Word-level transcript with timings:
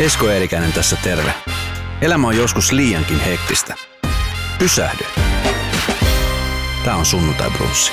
Esko 0.00 0.28
Eerikäinen 0.28 0.72
tässä 0.72 0.96
terve. 0.96 1.34
Elämä 2.00 2.26
on 2.26 2.36
joskus 2.36 2.72
liiankin 2.72 3.20
hektistä. 3.20 3.74
Pysähdy. 4.58 5.04
Tämä 6.84 6.96
on 6.96 7.06
Sunnuntai 7.06 7.50
Brunssi. 7.50 7.92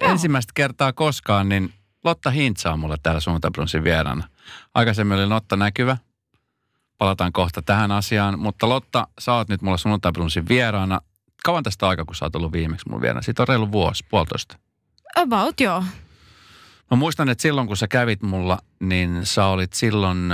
Ensimmäistä 0.00 0.52
kertaa 0.54 0.92
koskaan, 0.92 1.48
niin 1.48 1.72
Lotta 2.04 2.30
Hintsa 2.30 2.72
on 2.72 2.80
mulle 2.80 2.96
täällä 3.02 3.20
Sunnuntai 3.20 3.50
Brunssin 3.50 3.84
vieraana. 3.84 4.28
Aikaisemmin 4.74 5.18
oli 5.18 5.26
Lotta 5.26 5.56
Näkyvä. 5.56 5.96
Palataan 6.98 7.32
kohta 7.32 7.62
tähän 7.62 7.90
asiaan. 7.92 8.38
Mutta 8.38 8.68
Lotta, 8.68 9.06
sä 9.18 9.34
oot 9.34 9.48
nyt 9.48 9.62
mulla 9.62 9.76
Sunnuntai 9.76 10.12
Brunssin 10.12 10.48
vieraana. 10.48 11.00
Kauan 11.44 11.62
tästä 11.62 11.88
aikaa, 11.88 12.04
kun 12.04 12.14
sä 12.14 12.24
oot 12.24 12.36
ollut 12.36 12.52
viimeksi 12.52 12.88
mun 12.88 13.00
vieraana? 13.00 13.22
Siitä 13.22 13.42
on 13.42 13.48
reilu 13.48 13.72
vuosi, 13.72 14.04
puolitoista. 14.10 14.58
About 15.16 15.60
joo. 15.60 15.84
Mä 16.90 16.96
muistan, 16.96 17.28
että 17.28 17.42
silloin 17.42 17.66
kun 17.66 17.76
sä 17.76 17.88
kävit 17.88 18.22
mulla, 18.22 18.58
niin 18.80 19.26
sä 19.26 19.46
olit 19.46 19.72
silloin 19.72 20.32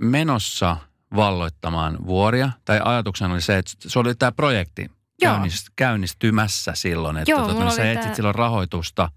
menossa 0.00 0.76
valloittamaan 1.16 2.06
vuoria. 2.06 2.50
Tai 2.64 2.80
ajatuksena 2.84 3.34
oli 3.34 3.40
se, 3.40 3.58
että 3.58 3.72
se 3.78 3.98
oli 3.98 4.14
tämä 4.14 4.32
projekti 4.32 4.90
Joo. 5.22 5.34
käynnist- 5.36 5.72
käynnistymässä 5.76 6.72
silloin. 6.74 7.16
Että 7.16 7.30
Joo, 7.30 7.40
tota, 7.40 7.54
mulla 7.54 7.70
sä 7.70 7.82
oli 7.82 7.90
etsit 7.90 8.14
silloin 8.14 8.34
rahoitusta 8.34 9.10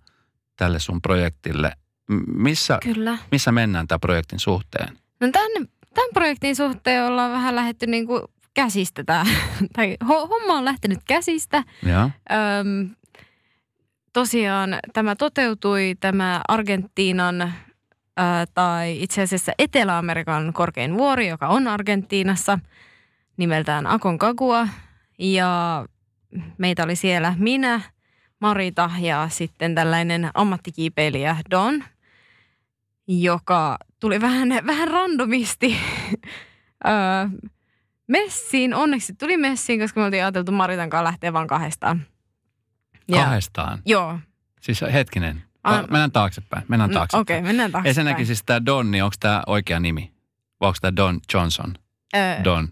tälle 0.57 0.79
sun 0.79 1.01
projektille. 1.01 1.71
Missä, 2.27 2.77
Kyllä. 2.83 3.17
missä 3.31 3.51
mennään 3.51 3.87
tämän 3.87 3.99
projektin 3.99 4.39
suhteen? 4.39 4.97
No 5.19 5.27
tämän, 5.31 5.67
tämän 5.93 6.09
projektin 6.13 6.55
suhteen 6.55 7.03
ollaan 7.05 7.31
vähän 7.31 7.55
lähetty 7.55 7.87
niinku 7.87 8.27
käsistä 8.53 9.03
tää. 9.03 9.25
tai 9.75 9.97
ho- 10.03 10.27
homma 10.29 10.53
on 10.53 10.65
lähtenyt 10.65 10.99
käsistä. 11.07 11.63
Joo. 11.85 12.09
Öm, 12.31 12.89
tosiaan 14.13 14.79
tämä 14.93 15.15
toteutui, 15.15 15.95
tämä 15.99 16.41
Argentiinan 16.47 17.53
tai 18.53 19.03
itse 19.03 19.21
asiassa 19.21 19.51
Etelä-Amerikan 19.59 20.53
korkein 20.53 20.97
vuori, 20.97 21.27
joka 21.27 21.47
on 21.47 21.67
Argentiinassa, 21.67 22.59
nimeltään 23.37 23.87
Aconcagua. 23.87 24.67
Ja 25.19 25.85
meitä 26.57 26.83
oli 26.83 26.95
siellä 26.95 27.33
minä, 27.37 27.81
Marita 28.39 28.91
ja 28.99 29.27
sitten 29.31 29.75
tällainen 29.75 30.29
ammattikiipeilijä 30.33 31.37
Don, 31.51 31.83
joka 33.07 33.77
tuli 33.99 34.21
vähän, 34.21 34.49
vähän 34.65 34.87
randomisti 34.87 35.77
messiin. 38.07 38.73
Onneksi 38.73 39.13
tuli 39.13 39.37
messiin, 39.37 39.79
koska 39.79 39.99
me 39.99 40.05
oltiin 40.05 40.23
ajateltu 40.23 40.51
Maritan 40.51 40.89
kanssa 40.89 41.03
lähteä 41.03 41.33
vaan 41.33 41.47
kahdestaan. 41.47 42.01
Ja- 43.07 43.23
Kahdestaan. 43.23 43.79
Joo. 43.85 44.19
Siis 44.61 44.81
hetkinen. 44.93 45.43
Ah. 45.63 45.81
Mennään 45.81 46.11
taaksepäin. 46.11 46.63
Mennään 46.67 46.89
Mm, 46.89 46.93
taaksepäin. 46.93 47.21
Okei, 47.21 47.37
okay, 47.37 47.47
mennään 47.47 47.71
taaksepäin. 47.71 47.89
Ensinnäkin 47.89 48.25
siis 48.25 48.43
tämä 48.45 48.65
Don, 48.65 48.91
niin 48.91 49.03
onko 49.03 49.15
tämä 49.19 49.43
oikea 49.47 49.79
nimi? 49.79 50.11
Vai 50.61 50.67
onko 50.67 50.77
tämä 50.81 50.95
Don 50.95 51.19
Johnson? 51.33 51.73
Öö, 52.15 52.43
Don. 52.43 52.67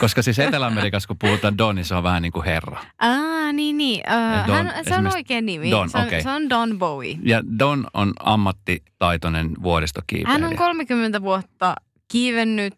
Koska 0.00 0.22
siis 0.22 0.38
Etelä-Amerikassa, 0.38 1.06
kun 1.06 1.18
puhutaan 1.18 1.58
Don, 1.58 1.74
niin 1.74 1.84
se 1.84 1.94
on 1.94 2.02
vähän 2.02 2.22
niin 2.22 2.32
kuin 2.32 2.44
herra. 2.44 2.84
Aa, 2.98 3.52
niin, 3.52 3.78
niin. 3.78 4.02
Öö, 4.10 4.46
Don, 4.46 4.66
hän, 4.66 4.84
se 4.88 4.94
on 4.94 5.06
oikea 5.14 5.40
nimi. 5.40 5.70
Don, 5.70 5.90
se, 5.90 5.98
on, 5.98 6.06
okei. 6.06 6.22
se 6.22 6.30
on 6.30 6.48
Don 6.50 6.78
Bowie. 6.78 7.18
Ja 7.22 7.42
Don 7.58 7.86
on 7.94 8.12
ammattitaitoinen 8.20 9.50
vuoristokiipeilijä. 9.62 10.32
Hän 10.32 10.44
on 10.50 10.56
30 10.56 11.22
vuotta 11.22 11.74
kiivennyt, 12.08 12.74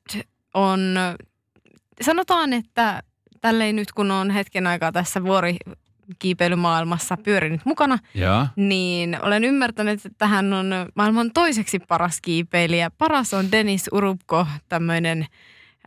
on, 0.55 0.95
sanotaan, 2.03 2.53
että 2.53 3.03
tälleen 3.41 3.77
nyt 3.77 3.93
kun 3.93 4.11
on 4.11 4.31
hetken 4.31 4.67
aikaa 4.67 4.93
tässä 4.93 5.23
vuorikiipeilymaailmassa 6.11 7.17
pyörinyt 7.17 7.61
mukana, 7.65 7.99
Joo. 8.15 8.47
niin 8.57 9.19
olen 9.23 9.45
ymmärtänyt, 9.45 10.07
että 10.07 10.27
hän 10.27 10.53
on 10.53 10.71
maailman 10.95 11.31
toiseksi 11.35 11.79
paras 11.79 12.21
kiipeilijä. 12.23 12.91
Paras 12.91 13.35
on 13.35 13.53
Denis 13.53 13.89
Urubko, 13.93 14.47
tämmöinen 14.69 15.27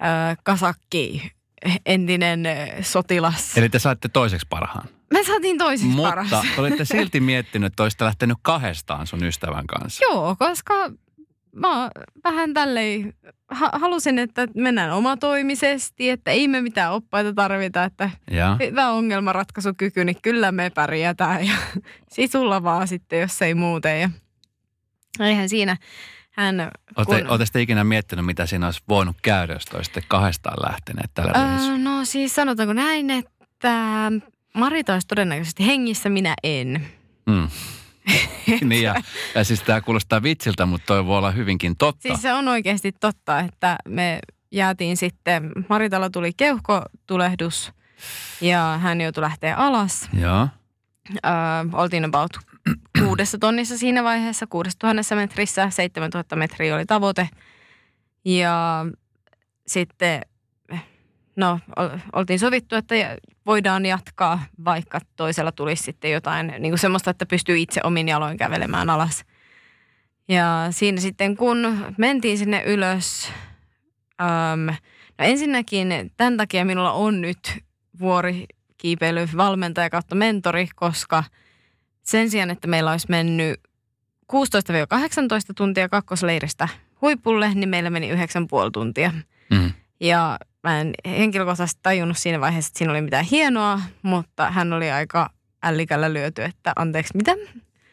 äh, 0.04 0.38
kasakki, 0.44 1.32
entinen 1.86 2.46
äh, 2.46 2.70
sotilas. 2.82 3.58
Eli 3.58 3.70
te 3.70 3.80
saitte 3.80 4.10
toiseksi 4.10 4.48
parhaan. 4.50 4.88
Me 5.14 5.24
saatiin 5.24 5.58
toiseksi 5.58 5.96
Mutta 5.96 6.10
paras. 6.10 6.30
te 6.30 6.62
olitte 6.62 6.86
silti 6.86 7.20
miettinyt, 7.32 7.68
että 7.68 7.84
olisitte 7.84 8.06
lähtenyt 8.06 8.38
kahdestaan 8.42 9.08
sun 9.08 9.24
ystävän 9.24 9.68
kanssa. 9.68 10.06
Joo, 10.06 10.36
koska 10.40 10.74
mä 11.56 11.90
vähän 12.24 12.54
tälleen 12.54 13.14
ha- 13.52 13.72
halusin, 13.74 14.20
että 14.20 14.48
mennään 14.56 14.92
omatoimisesti, 14.92 16.10
että 16.10 16.32
ei 16.32 16.48
me 16.48 16.62
mitään 16.62 16.94
oppaita 16.94 17.34
tarvita, 17.34 17.84
että 17.84 18.10
Ja. 18.32 18.58
hyvä 18.60 18.90
ongelmanratkaisukyky, 18.90 20.06
niin 20.06 20.18
kyllä 20.22 20.52
me 20.52 20.70
pärjätään 20.70 21.48
ja 21.48 21.54
sisulla 22.16 22.64
vaan 22.64 22.88
sitten, 22.88 23.20
jos 23.22 23.42
ei 23.42 23.54
muuten. 23.54 24.00
Ja 24.02 24.10
eihän 25.20 25.50
siinä 25.50 25.78
hän... 26.32 26.72
Olette, 26.96 27.26
olette 27.30 27.46
sitten 27.46 27.62
ikinä 27.62 27.84
miettinyt, 27.84 28.26
mitä 28.26 28.46
siinä 28.46 28.66
olisi 28.66 28.82
voinut 28.90 29.16
käydä, 29.22 29.54
jos 29.54 29.66
te 29.66 29.76
olisitte 29.78 30.04
kahdestaan 30.08 30.72
lähteneet 30.72 31.12
tällä? 31.14 31.32
Öö, 31.36 31.78
no 31.78 32.06
siis 32.06 32.36
sanotaanko 32.36 32.74
näin, 32.74 33.10
että 33.10 34.12
Marita 34.56 34.94
olisi 34.94 35.08
todennäköisesti 35.08 35.66
hengissä, 35.68 36.10
minä 36.10 36.34
en. 36.44 36.88
Mm. 37.26 37.48
niin 38.70 38.84
ja, 38.84 38.96
ja 39.36 39.44
siis 39.44 39.62
tämä 39.62 39.82
kuulostaa 39.82 40.24
vitsiltä, 40.24 40.66
mutta 40.66 40.86
toi 40.86 41.06
voi 41.06 41.18
olla 41.18 41.32
hyvinkin 41.32 41.78
totta. 41.78 42.02
Siis 42.02 42.22
se 42.22 42.34
on 42.34 42.48
oikeasti 42.48 42.92
totta, 42.92 43.40
että 43.40 43.78
me 43.88 44.20
jäätiin 44.52 44.98
sitten, 44.98 45.52
Maritalla 45.70 46.10
tuli 46.10 46.34
keuhkotulehdus 46.38 47.74
ja 48.42 48.80
hän 48.82 49.02
joutui 49.02 49.22
lähteä 49.22 49.56
alas. 49.56 50.10
Joo. 50.20 50.48
Öö, 51.26 51.32
oltiin 51.74 52.06
about 52.06 52.32
kuudessa 53.00 53.38
tonnissa 53.38 53.78
siinä 53.78 54.04
vaiheessa, 54.04 54.48
kuudessa 54.48 54.80
tuhannessa 54.80 55.16
metrissä, 55.16 55.70
7000 55.70 56.36
metriä 56.36 56.76
oli 56.76 56.86
tavoite. 56.86 57.30
Ja 58.26 58.86
sitten, 59.68 60.22
no, 61.36 61.60
ol- 61.76 61.98
oltiin 62.14 62.40
sovittu, 62.40 62.76
että 62.76 62.96
voidaan 63.46 63.86
jatkaa, 63.86 64.44
vaikka 64.66 65.00
toisella 65.16 65.52
tulisi 65.52 65.84
sitten 65.84 66.12
jotain 66.12 66.48
niin 66.48 66.72
kuin 66.72 66.80
semmoista, 66.80 67.12
että 67.12 67.26
pystyy 67.26 67.58
itse 67.58 67.82
omin 67.84 68.08
jaloin 68.08 68.38
kävelemään 68.38 68.90
alas. 68.90 69.26
Ja 70.28 70.68
siinä 70.70 71.02
sitten, 71.02 71.38
kun 71.38 71.86
mentiin 71.98 72.38
sinne 72.38 72.64
ylös, 72.66 73.32
äm, 74.22 74.66
no 75.20 75.26
ensinnäkin 75.26 76.12
tämän 76.18 76.38
takia 76.38 76.66
minulla 76.66 76.92
on 76.92 77.22
nyt 77.22 77.64
vuorikiipeilyvalmentaja 78.00 79.90
kautta 79.90 80.16
mentori, 80.16 80.68
koska 80.76 81.24
sen 82.04 82.30
sijaan, 82.30 82.50
että 82.50 82.68
meillä 82.68 82.92
olisi 82.92 83.08
mennyt 83.10 83.60
16-18 84.34 84.36
tuntia 85.58 85.90
kakkosleiristä 85.90 86.68
huipulle, 87.02 87.54
niin 87.54 87.70
meillä 87.70 87.90
meni 87.90 88.12
9,5 88.12 88.18
tuntia. 88.74 89.12
Mm. 89.50 89.72
Ja 90.00 90.40
mä 90.64 90.82
en 90.82 90.94
henkilökohtaisesti 91.06 91.80
tajunnut 91.84 92.18
siinä 92.18 92.40
vaiheessa, 92.40 92.70
että 92.70 92.78
siinä 92.78 92.92
oli 92.92 93.02
mitään 93.02 93.26
hienoa, 93.26 93.80
mutta 94.02 94.52
hän 94.52 94.74
oli 94.74 94.92
aika 94.92 95.30
ällikällä 95.64 96.14
lyöty, 96.14 96.44
että 96.44 96.74
anteeksi 96.76 97.18
mitä? 97.18 97.32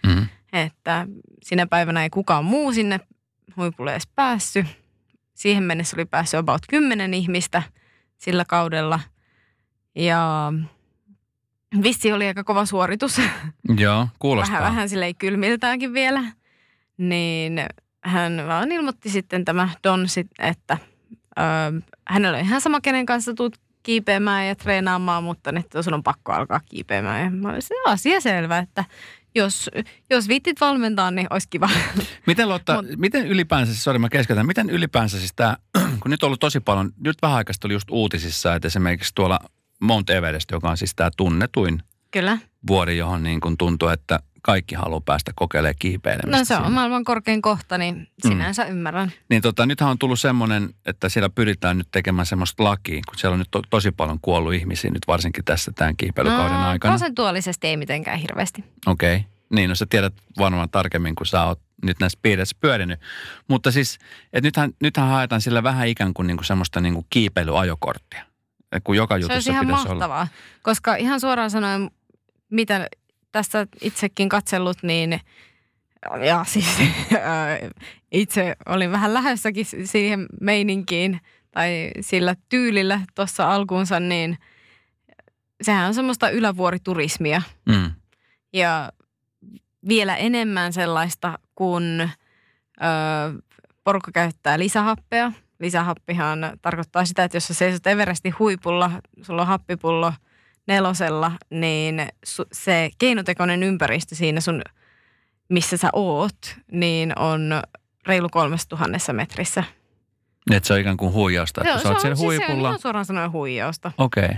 Mm. 0.06 0.26
Että 0.53 1.06
sinä 1.42 1.66
päivänä 1.66 2.03
ei 2.03 2.10
kukaan 2.10 2.44
muu 2.44 2.72
sinne 2.72 3.00
huipulle 3.56 3.92
edes 3.92 4.09
päässyt. 4.14 4.66
Siihen 5.34 5.62
mennessä 5.62 5.97
oli 5.97 6.04
päässyt 6.04 6.41
about 6.41 6.62
10 6.69 7.14
ihmistä 7.14 7.62
sillä 8.19 8.44
kaudella. 8.44 9.00
Ja 9.94 10.53
vissi 11.82 12.12
oli 12.12 12.26
aika 12.26 12.44
kova 12.44 12.66
suoritus. 12.66 13.20
Joo, 13.78 14.09
kuulostaa. 14.19 14.59
Vähän, 14.59 14.70
vähän 14.72 14.88
silleen 14.88 15.16
kylmiltäänkin 15.16 15.94
vielä. 15.94 16.25
Niin 16.97 17.60
hän 18.04 18.42
vaan 18.47 18.72
ilmoitti 18.72 19.10
sitten 19.10 19.44
tämä 19.44 19.69
Don, 19.84 20.09
sit, 20.09 20.26
että 20.38 20.78
ö, 21.38 21.42
hänellä 22.10 22.38
on 22.38 22.44
ihan 22.44 22.60
sama, 22.60 22.81
kenen 22.81 23.06
kanssa 23.06 23.34
tuut 23.34 23.56
kiipeämään 23.82 24.48
ja 24.48 24.54
treenaamaan, 24.54 25.25
mutta 25.25 25.53
että 25.56 25.82
sun 25.82 25.94
on 25.94 26.03
pakko 26.03 26.32
alkaa 26.32 26.60
kiipeämään. 26.60 27.25
Ja 27.25 27.31
mä 27.31 27.48
olin 27.48 27.62
se 27.62 27.75
asia 27.87 28.21
selvä, 28.21 28.59
että 28.59 28.84
jos, 29.34 29.71
jos 30.10 30.28
viittit 30.28 30.60
valmentaa, 30.60 31.10
niin 31.10 31.26
olisi 31.31 31.48
kiva. 31.50 31.71
Miten 32.26 32.48
Lotta, 32.48 32.82
Mut- 32.82 32.97
miten 32.97 33.26
ylipäänsä, 33.26 33.72
siis, 33.72 33.84
sorry 33.84 33.98
mä 33.98 34.09
keskeytän, 34.09 34.47
miten 34.47 34.71
ylipäänsä 34.71 35.19
siis 35.19 35.32
tämä, 35.37 35.56
kun 36.01 36.10
nyt 36.10 36.22
on 36.22 36.27
ollut 36.27 36.41
tosi 36.41 36.60
paljon, 36.60 36.92
nyt 37.04 37.16
vähän 37.22 37.36
aikaista 37.36 37.68
oli 37.68 37.74
just 37.74 37.91
uutisissa, 37.91 38.54
että 38.54 38.68
esimerkiksi 38.68 39.15
tuolla 39.15 39.39
Mount 39.80 40.10
Everest, 40.10 40.51
joka 40.51 40.71
on 40.71 40.77
siis 40.77 40.95
tämä 40.95 41.10
tunnetuin 41.16 41.83
Kyllä. 42.10 42.39
vuori, 42.66 42.98
johon 42.98 43.22
niin 43.22 43.41
kuin 43.41 43.56
tuntuu, 43.56 43.89
että 43.89 44.21
kaikki 44.42 44.75
haluaa 44.75 45.01
päästä 45.01 45.33
kokeilemaan 45.34 45.75
kiipeilemistä. 45.78 46.39
No 46.39 46.45
se 46.45 46.54
on 46.54 46.60
siinä. 46.60 46.75
maailman 46.75 47.04
korkein 47.04 47.42
kohta, 47.42 47.78
niin 47.78 48.09
sinänsä 48.22 48.65
mm. 48.65 48.71
ymmärrän. 48.71 49.13
Niin 49.28 49.42
tota, 49.42 49.66
nythän 49.66 49.91
on 49.91 49.98
tullut 49.98 50.21
semmoinen, 50.21 50.75
että 50.87 51.09
siellä 51.09 51.28
pyritään 51.28 51.78
nyt 51.78 51.89
tekemään 51.91 52.27
semmoista 52.27 52.65
lakia, 52.65 53.01
kun 53.09 53.19
siellä 53.19 53.33
on 53.33 53.39
nyt 53.39 53.48
to, 53.51 53.63
tosi 53.71 53.91
paljon 53.91 54.19
kuollut 54.22 54.54
ihmisiä 54.54 54.91
nyt 54.91 55.07
varsinkin 55.09 55.45
tässä 55.45 55.72
tämän 55.75 55.97
kiipeilykauden 55.97 56.60
No, 56.60 56.69
aikana. 56.69 56.92
Prosentuaalisesti 56.92 57.66
ei 57.66 57.77
mitenkään 57.77 58.19
hirveästi. 58.19 58.65
Okei. 58.87 59.16
Okay. 59.16 59.28
Niin, 59.51 59.69
no 59.69 59.75
sä 59.75 59.87
tiedät 59.91 60.15
varmaan 60.39 60.71
tarkemmin, 60.71 61.15
kun 61.15 61.27
sä 61.27 61.45
oot 61.45 61.60
nyt 61.83 62.01
näissä 62.01 62.19
piireissä 62.22 62.57
pyörinyt. 62.60 63.01
Mutta 63.48 63.71
siis, 63.71 63.98
että 64.33 64.47
nythän, 64.47 64.71
nythän 64.83 65.09
haetaan 65.09 65.41
sillä 65.41 65.63
vähän 65.63 65.89
ikään 65.89 66.15
kuin, 66.15 66.27
niin 66.27 66.37
kuin 66.37 66.45
semmoista 66.45 66.81
niin 66.81 66.95
kuin 66.95 67.07
kiipeilyajokorttia. 67.10 68.25
Et 68.72 68.84
kun 68.84 68.97
joka 68.97 69.21
Se 69.21 69.33
olisi 69.33 69.51
ihan 69.51 69.66
mahtavaa, 69.66 70.28
koska 70.63 70.97
ihan 70.97 71.21
suoraan 71.21 71.51
sanoen, 71.51 71.91
mitä 72.51 72.89
tässä 73.32 73.66
itsekin 73.80 74.28
katsellut, 74.28 74.82
niin 74.82 75.21
Ja 76.27 76.44
siis 76.44 76.78
itse 78.12 78.56
olin 78.66 78.92
vähän 78.92 79.15
lähdössäkin 79.15 79.66
siihen 79.84 80.27
meininkiin 80.41 81.21
tai 81.50 81.91
sillä 82.00 82.34
tyylillä 82.48 83.00
tuossa 83.15 83.54
alkuunsa, 83.54 84.00
niin 84.00 84.38
sehän 85.62 85.86
on 85.86 85.94
semmoista 85.94 86.30
ylävuoriturismia. 86.30 87.42
Mm. 87.66 87.91
Ja 88.53 88.92
vielä 89.88 90.16
enemmän 90.16 90.72
sellaista, 90.72 91.38
kun 91.54 92.00
ö, 92.00 92.06
porukka 93.84 94.12
käyttää 94.12 94.59
lisähappea. 94.59 95.32
Lisähappihan 95.59 96.38
tarkoittaa 96.62 97.04
sitä, 97.04 97.24
että 97.24 97.36
jos 97.36 97.47
sä 97.47 97.54
seisot 97.54 97.86
Everestin 97.86 98.34
huipulla, 98.38 98.91
sulla 99.22 99.42
on 99.42 99.48
happipullo 99.48 100.12
nelosella, 100.70 101.32
niin 101.50 102.06
su, 102.24 102.44
se 102.52 102.90
keinotekoinen 102.98 103.62
ympäristö 103.62 104.14
siinä 104.14 104.40
sun, 104.40 104.62
missä 105.48 105.76
sä 105.76 105.88
oot, 105.92 106.56
niin 106.72 107.18
on 107.18 107.62
reilu 108.06 108.28
kolmessa 108.28 108.68
tuhannessa 108.68 109.12
metrissä. 109.12 109.64
Että 110.50 110.66
se 110.66 110.74
on 110.74 110.80
ikään 110.80 110.96
kuin 110.96 111.12
huijausta, 111.12 111.60
että 111.60 111.70
Joo, 111.70 111.78
sä 111.82 111.88
oot 111.88 111.98
se 111.98 112.00
siellä 112.00 112.12
on, 112.12 112.16
siis 112.16 112.36
se 112.36 112.42
on 112.44 112.48
huipulla. 112.48 112.68
ihan 112.68 112.80
suoraan 112.80 113.04
sanoen 113.04 113.32
huijausta. 113.32 113.92
Okei. 113.98 114.24
Okay. 114.24 114.36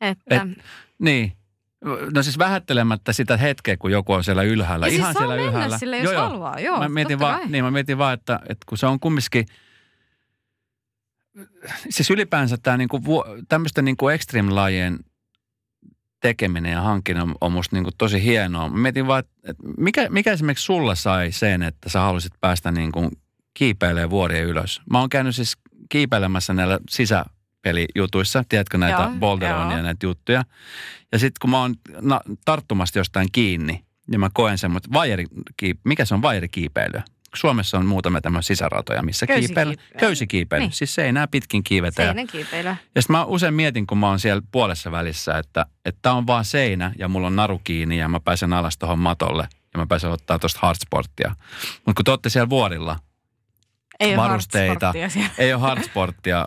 Että, 0.00 0.34
Et- 0.36 0.64
Niin. 0.98 1.32
No 2.14 2.22
siis 2.22 2.38
vähättelemättä 2.38 3.12
sitä 3.12 3.36
hetkeä, 3.36 3.76
kun 3.76 3.90
joku 3.90 4.12
on 4.12 4.24
siellä 4.24 4.42
ylhäällä. 4.42 4.86
ja 4.86 4.90
siis 4.90 5.00
ihan 5.00 5.12
saa 5.12 5.20
siellä 5.20 5.34
ylhäällä. 5.34 5.78
sille, 5.78 5.98
jos 5.98 6.12
Joo, 6.12 6.22
haluaa. 6.22 6.60
Joo, 6.60 6.78
mä 6.78 6.88
mietin, 6.88 7.18
vaan, 7.18 7.40
niin, 7.52 7.64
mä 7.64 7.70
mietin 7.70 7.98
vaan, 7.98 8.14
että, 8.14 8.40
että 8.42 8.64
kun 8.66 8.78
se 8.78 8.86
on 8.86 9.00
kumminkin, 9.00 9.46
siis 11.90 12.10
ylipäänsä 12.10 12.56
tämä 12.62 12.76
niinku, 12.76 13.00
tämmöisten 13.48 13.84
niinku 13.84 14.08
extreme-lajien 14.08 14.98
tekeminen 16.20 16.72
ja 16.72 16.80
hankkinen 16.80 17.22
on, 17.22 17.34
on 17.40 17.52
musta 17.52 17.76
niinku 17.76 17.90
tosi 17.98 18.22
hienoa. 18.22 18.68
Mä 18.68 18.76
mietin 18.76 19.06
vaan, 19.06 19.24
että 19.44 19.62
mikä, 19.78 20.08
mikä 20.10 20.32
esimerkiksi 20.32 20.64
sulla 20.64 20.94
sai 20.94 21.32
sen, 21.32 21.62
että 21.62 21.88
sä 21.88 22.00
halusit 22.00 22.32
päästä 22.40 22.72
niinku 22.72 23.10
kiipeilemään 23.54 24.10
vuoria 24.10 24.42
ylös. 24.42 24.80
Mä 24.90 25.00
oon 25.00 25.08
käynyt 25.08 25.36
siis 25.36 25.56
kiipeilemässä 25.88 26.54
näillä 26.54 26.78
sisäpelijutuissa, 26.90 28.44
tiedätkö 28.48 28.78
näitä 28.78 29.02
Joo, 29.02 29.12
boulderonia 29.18 29.76
ja 29.76 29.82
näitä 29.82 30.06
juttuja. 30.06 30.44
Ja 31.12 31.18
sitten 31.18 31.38
kun 31.40 31.50
mä 31.50 31.60
oon 31.60 31.74
na, 32.00 32.20
tarttumasta 32.44 32.98
jostain 32.98 33.28
kiinni, 33.32 33.84
niin 34.10 34.20
mä 34.20 34.30
koen 34.34 34.58
semmoista 34.58 34.88
mikä 35.84 36.04
se 36.04 36.14
on 36.14 36.22
vajerikiipeilyä? 36.22 37.02
Suomessa 37.38 37.78
on 37.78 37.86
muutamia 37.86 38.20
tämmöisiä 38.20 38.56
sisäratoja, 38.56 39.02
missä 39.02 39.26
kiipeillä. 39.26 39.74
Köysikiipeily. 39.74 39.98
Köysikiipeily. 40.00 40.64
Niin. 40.64 40.72
Siis 40.72 40.94
seinää 40.94 41.26
pitkin 41.26 41.64
kiivetä. 41.64 42.02
Ja, 42.02 42.06
Seinän 42.08 42.26
kiipeilyä. 42.26 42.76
ja 42.94 43.02
sitten 43.02 43.16
mä 43.16 43.24
usein 43.24 43.54
mietin, 43.54 43.86
kun 43.86 43.98
mä 43.98 44.08
oon 44.08 44.20
siellä 44.20 44.42
puolessa 44.52 44.90
välissä, 44.92 45.38
että 45.38 45.66
tämä 46.02 46.14
on 46.14 46.26
vaan 46.26 46.44
seinä 46.44 46.92
ja 46.98 47.08
mulla 47.08 47.26
on 47.26 47.36
naru 47.36 47.60
kiinni 47.64 47.98
ja 47.98 48.08
mä 48.08 48.20
pääsen 48.20 48.52
alas 48.52 48.78
tuohon 48.78 48.98
matolle 48.98 49.48
ja 49.74 49.78
mä 49.78 49.86
pääsen 49.86 50.10
ottaa 50.10 50.38
tuosta 50.38 50.58
hardsporttia. 50.62 51.36
Mutta 51.86 51.96
kun 51.96 52.04
te 52.04 52.10
olette 52.10 52.28
siellä 52.28 52.50
vuorilla, 52.50 52.96
Ei 54.00 54.08
ole 54.08 54.16
varusteita. 54.16 54.92
siellä. 55.08 55.30
ei 55.38 55.52
ole 55.52 55.60
hardsporttia, 55.60 56.46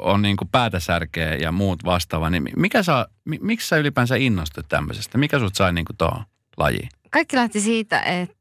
on 0.00 0.22
niin 0.22 0.36
kuin 0.36 0.48
päätä 0.48 0.80
särkeä 0.80 1.34
ja 1.34 1.52
muut 1.52 1.84
vastaava, 1.84 2.30
niin 2.30 2.42
mikä 2.56 2.82
saa, 2.82 3.06
mi, 3.24 3.38
miksi 3.42 3.68
sä 3.68 3.76
ylipäänsä 3.76 4.16
innostut 4.16 4.68
tämmöisestä? 4.68 5.18
Mikä 5.18 5.38
sut 5.38 5.54
sai 5.54 5.72
niin 5.72 5.84
kuin 5.84 5.96
tuohon 5.96 6.24
lajiin? 6.56 6.88
Kaikki 7.10 7.36
lähti 7.36 7.60
siitä, 7.60 8.00
että 8.00 8.34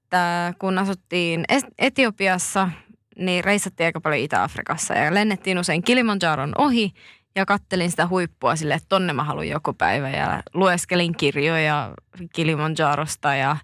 kun 0.59 0.77
asuttiin 0.77 1.45
Etiopiassa, 1.79 2.69
niin 3.17 3.43
reissattiin 3.43 3.85
aika 3.85 4.01
paljon 4.01 4.21
Itä-Afrikassa 4.21 4.93
ja 4.93 5.13
lennettiin 5.13 5.59
usein 5.59 5.83
Kilimanjaron 5.83 6.53
ohi 6.57 6.93
ja 7.35 7.45
kattelin 7.45 7.91
sitä 7.91 8.07
huippua 8.07 8.55
sille, 8.55 8.73
että 8.73 8.89
tonne 8.89 9.13
mä 9.13 9.23
haluan 9.23 9.49
joku 9.49 9.73
päivä 9.73 10.09
ja 10.09 10.43
lueskelin 10.53 11.17
kirjoja 11.17 11.93
Kilimanjarosta 12.33 13.35
ja, 13.35 13.57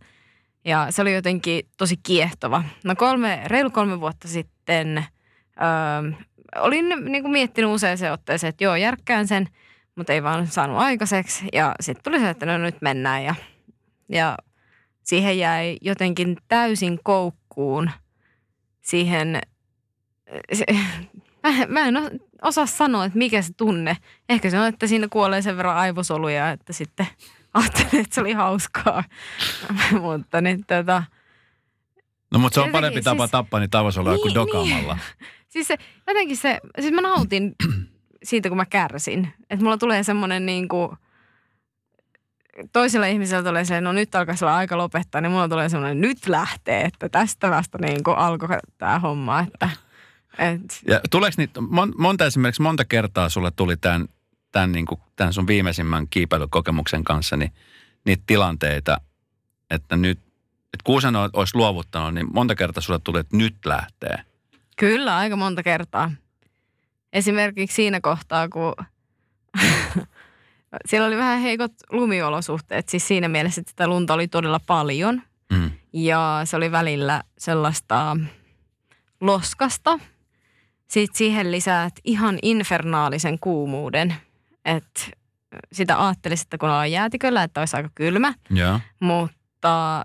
ja 0.66 0.88
se 0.90 1.02
oli 1.02 1.14
jotenkin 1.14 1.68
tosi 1.78 1.98
kiehtova. 1.98 2.64
No 2.84 2.96
kolme, 2.96 3.42
reilu 3.46 3.70
kolme 3.70 4.00
vuotta 4.00 4.28
sitten 4.28 5.06
öö, 5.62 6.12
olin 6.56 6.90
niin 6.90 7.24
kuin 7.24 7.32
miettinyt 7.32 7.72
useaseen 7.72 8.14
otteeseen, 8.14 8.50
että 8.50 8.64
joo, 8.64 8.76
järkkään 8.76 9.28
sen, 9.28 9.48
mutta 9.96 10.14
ei 10.14 10.24
vaan 10.24 10.48
saanut 10.48 10.78
aikaiseksi 10.78 11.46
ja 11.54 11.76
sitten 11.80 12.04
tuli 12.04 12.20
se, 12.20 12.30
että 12.30 12.46
no 12.46 12.58
nyt 12.58 12.82
mennään 12.82 13.24
ja, 13.24 13.36
ja 14.10 14.38
siihen 15.04 15.38
jäi 15.38 15.78
jotenkin 15.82 16.38
täysin 16.48 17.00
koukkuun 17.04 17.92
siihen, 18.82 19.42
se, 20.54 20.66
mä, 21.44 21.66
mä 21.68 21.80
en 21.88 21.96
osaa 22.42 22.66
sanoa, 22.66 23.06
että 23.06 23.18
mikä 23.18 23.42
se 23.42 23.54
tunne. 23.54 23.98
Ehkä 24.30 24.50
se 24.50 24.60
on, 24.60 24.68
että 24.68 24.88
siinä 24.88 25.08
kuolee 25.12 25.42
sen 25.42 25.58
verran 25.58 25.78
aivosoluja, 25.78 26.52
että 26.52 26.74
sitten 26.74 27.08
ajattelin, 27.54 28.04
että 28.04 28.16
se 28.16 28.22
oli 28.22 28.34
hauskaa. 28.34 29.04
Mutta 30.02 30.42
niin 30.42 30.66
tota, 30.66 31.04
No 32.32 32.40
mutta 32.40 32.54
se 32.56 32.60
on 32.60 32.64
Jotenkin 32.68 32.72
parempi 32.82 33.02
tapa 33.02 33.24
siis- 33.24 33.32
tappaa 33.32 33.60
niitä 33.60 33.80
avosoluja 33.80 34.16
kuin 34.18 34.26
Niin, 34.28 34.36
dokaamalla. 34.36 34.98
siis 35.50 35.68
se, 35.68 35.76
jotenkin 36.08 36.38
se, 36.38 36.60
siis 36.82 36.94
mä 36.94 37.02
nautin 37.02 37.56
siitä, 38.24 38.50
kun 38.50 38.58
mä 38.58 38.66
kärsin. 38.66 39.34
Että 39.50 39.64
mulla 39.64 39.78
tulee 39.78 40.04
semmoinen 40.04 40.46
niin 40.46 40.68
kuin, 40.68 40.98
toisella 42.74 43.06
ihmisellä 43.06 43.44
tulee 43.44 43.66
se, 43.66 43.82
no 43.82 43.92
nyt 43.92 44.16
alkaisi 44.16 44.46
olla 44.46 44.56
aika 44.56 44.78
lopettaa, 44.78 45.22
niin 45.22 45.32
mulla 45.32 45.50
tulee 45.50 45.70
semmoinen, 45.70 46.02
nyt 46.02 46.28
lähtee, 46.28 46.82
että 46.82 47.10
tästä 47.10 47.50
vasta 47.50 47.78
niin 47.82 48.04
kuin 48.04 48.18
alkoi 48.18 48.58
tämä 48.78 49.00
homma, 49.00 49.40
että 49.40 49.70
et, 50.38 50.82
Ja 50.88 51.02
tuleeko 51.12 51.36
niitä, 51.38 51.62
mon, 51.62 51.94
monta 51.98 52.26
esimerkiksi, 52.26 52.62
monta 52.62 52.86
kertaa 52.86 53.30
sulle 53.30 53.52
tuli 53.52 53.78
tämän, 53.78 54.08
tämän, 54.52 54.72
niin 54.72 54.86
kuin, 54.86 55.02
tämän 55.16 55.34
sun 55.34 55.48
viimeisimmän 55.48 56.08
kiipeilykokemuksen 56.08 57.04
kanssa, 57.04 57.38
niin 57.38 57.52
niitä 58.06 58.24
tilanteita, 58.26 59.02
että 59.70 59.98
nyt, 59.98 60.20
että 60.74 60.94
että 61.08 61.30
olisi 61.34 61.56
luovuttanut, 61.56 62.14
niin 62.14 62.28
monta 62.34 62.56
kertaa 62.56 62.82
sulle 62.82 63.00
tuli, 63.04 63.20
että 63.20 63.38
nyt 63.38 63.56
lähtee. 63.66 64.18
Kyllä, 64.78 65.18
aika 65.18 65.36
monta 65.36 65.64
kertaa. 65.64 66.12
Esimerkiksi 67.14 67.76
siinä 67.76 68.02
kohtaa, 68.02 68.50
kun 68.50 68.74
siellä 70.86 71.08
oli 71.08 71.18
vähän 71.18 71.40
heikot 71.40 71.72
lumiolosuhteet, 71.92 72.90
siis 72.90 73.08
siinä 73.08 73.28
mielessä, 73.28 73.62
että 73.62 73.70
sitä 73.70 73.88
lunta 73.88 74.14
oli 74.14 74.28
todella 74.28 74.60
paljon. 74.68 75.22
Mm. 75.54 75.72
Ja 75.94 76.42
se 76.44 76.58
oli 76.58 76.72
välillä 76.72 77.24
sellaista 77.38 78.18
loskasta. 79.22 80.00
Sitten 80.88 81.18
siihen 81.18 81.52
lisäät 81.52 81.94
ihan 82.04 82.40
infernaalisen 82.42 83.40
kuumuuden. 83.40 84.16
Että 84.66 85.02
sitä 85.72 86.06
ajattelisi, 86.06 86.44
että 86.44 86.58
kun 86.58 86.70
ollaan 86.70 86.92
jäätiköllä, 86.92 87.44
että 87.44 87.60
olisi 87.60 87.78
aika 87.78 87.90
kylmä. 87.96 88.34
Joo. 88.50 88.80
Mutta 89.00 90.04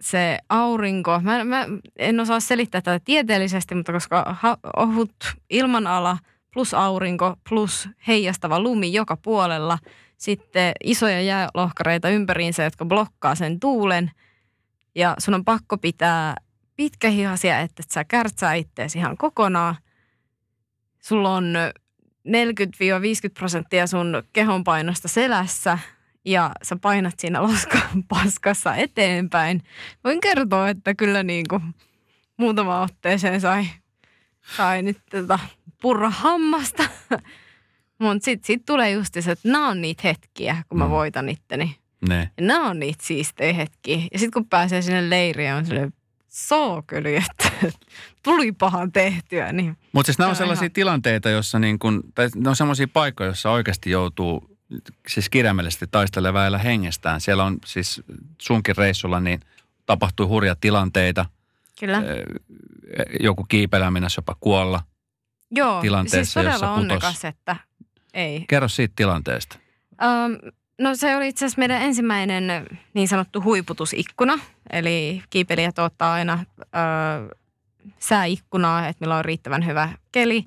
se 0.00 0.38
aurinko, 0.48 1.20
mä, 1.20 1.44
mä 1.44 1.66
en 1.98 2.20
osaa 2.20 2.40
selittää 2.40 2.80
tätä 2.80 3.04
tieteellisesti, 3.04 3.74
mutta 3.74 3.92
koska 3.92 4.36
ha, 4.40 4.56
ohut 4.76 5.14
ilmanala 5.50 6.18
plus 6.52 6.74
aurinko 6.74 7.36
plus 7.48 7.88
heijastava 8.08 8.60
lumi 8.60 8.92
joka 8.92 9.16
puolella, 9.16 9.78
sitten 10.16 10.72
isoja 10.84 11.20
jäälohkareita 11.20 12.08
ympäriinsä, 12.08 12.62
jotka 12.62 12.84
blokkaa 12.84 13.34
sen 13.34 13.60
tuulen 13.60 14.10
ja 14.94 15.14
sun 15.18 15.34
on 15.34 15.44
pakko 15.44 15.78
pitää 15.78 16.36
pitkähihasia, 16.76 17.60
että 17.60 17.82
et 17.86 17.90
sä 17.90 18.04
kärtsää 18.04 18.54
itteesi 18.54 18.98
ihan 18.98 19.16
kokonaan. 19.16 19.76
Sulla 21.02 21.34
on 21.34 21.54
40-50 22.28 22.32
prosenttia 23.34 23.86
sun 23.86 24.22
kehonpainosta 24.32 25.08
selässä 25.08 25.78
ja 26.24 26.50
sä 26.62 26.76
painat 26.76 27.18
siinä 27.18 27.42
loskan 27.42 28.04
paskassa 28.08 28.74
eteenpäin. 28.74 29.62
Voin 30.04 30.20
kertoa, 30.20 30.68
että 30.68 30.94
kyllä 30.94 31.22
niin 31.22 31.48
kuin 31.48 31.62
muutama 32.36 32.82
otteeseen 32.82 33.40
sai, 33.40 33.64
sai 34.56 34.82
nyt 34.82 34.98
tota 35.10 35.38
purra 35.82 36.10
hammasta. 36.10 36.84
Mutta 37.98 38.24
sitten 38.24 38.46
sit 38.46 38.64
tulee 38.66 38.90
just 38.90 39.14
se, 39.20 39.30
että 39.30 39.48
nämä 39.48 39.68
on 39.68 39.80
niitä 39.80 40.02
hetkiä, 40.04 40.62
kun 40.68 40.78
mä 40.78 40.84
Mm. 40.84 40.90
voitan 40.90 41.28
itteni. 41.28 41.76
Ne. 42.08 42.30
Ja 42.36 42.44
nämä 42.46 42.70
on 42.70 42.78
niitä 42.78 43.04
siistejä 43.06 43.52
hetkiä. 43.52 43.96
Ja 44.12 44.18
sitten 44.18 44.30
kun 44.42 44.48
pääsee 44.48 44.82
sinne 44.82 45.10
leiriin, 45.10 45.52
on 45.52 45.66
silleen, 45.66 45.92
sookeli, 46.28 47.16
että 47.16 47.50
tulipahan 48.22 48.92
tehtyä. 48.92 49.52
Niin 49.52 49.76
Mutta 49.92 50.06
siis 50.06 50.18
nämä 50.18 50.28
on 50.28 50.36
Se 50.36 50.42
on 50.42 50.46
sellaisia 50.46 50.64
ihan- 50.66 50.72
tilanteita, 50.72 51.30
jossa 51.30 51.58
niin 51.58 51.78
kun, 51.78 52.02
tai 52.14 52.28
ne 52.36 52.48
on 52.50 52.56
sellaisia 52.56 52.88
paikkoja, 52.88 53.26
joissa 53.28 53.50
oikeasti 53.50 53.90
joutuu 53.90 54.56
siis 55.08 55.28
kirjaimellisesti 55.28 55.86
taistelemaan 55.90 56.34
väillä 56.42 56.58
hengestään. 56.58 57.20
Siellä 57.20 57.44
on 57.44 57.56
siis 57.64 58.02
sunkin 58.42 58.76
reissulla 58.76 59.20
niin 59.20 59.40
tapahtui 59.86 60.26
hurja 60.26 60.56
tilanteita. 60.60 61.26
kyllä. 61.80 62.02
Joku 63.20 63.44
kiipeileminen 63.44 64.10
jopa 64.16 64.36
kuolla. 64.40 64.80
Joo, 65.54 65.80
tilanteessa, 65.80 66.40
siis 66.40 66.46
jossa 66.46 66.58
todella 66.58 66.74
putos. 66.74 66.92
onnekas, 66.92 67.24
että 67.24 67.56
ei. 68.14 68.44
Kerro 68.48 68.68
siitä 68.68 68.92
tilanteesta. 68.96 69.58
Um, 70.02 70.52
no 70.78 70.94
se 70.94 71.16
oli 71.16 71.28
itse 71.28 71.44
asiassa 71.44 71.58
meidän 71.58 71.82
ensimmäinen 71.82 72.66
niin 72.94 73.08
sanottu 73.08 73.42
huiputusikkuna. 73.42 74.38
Eli 74.72 75.22
kiipeilijät 75.30 75.78
ottaa 75.78 76.12
aina 76.12 76.44
ö, 76.58 77.36
sääikkunaa, 77.98 78.88
että 78.88 79.00
meillä 79.00 79.16
on 79.16 79.24
riittävän 79.24 79.66
hyvä 79.66 79.88
keli, 80.12 80.44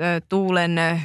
ö, 0.00 0.20
tuulen 0.28 0.78
ö, 0.78 0.98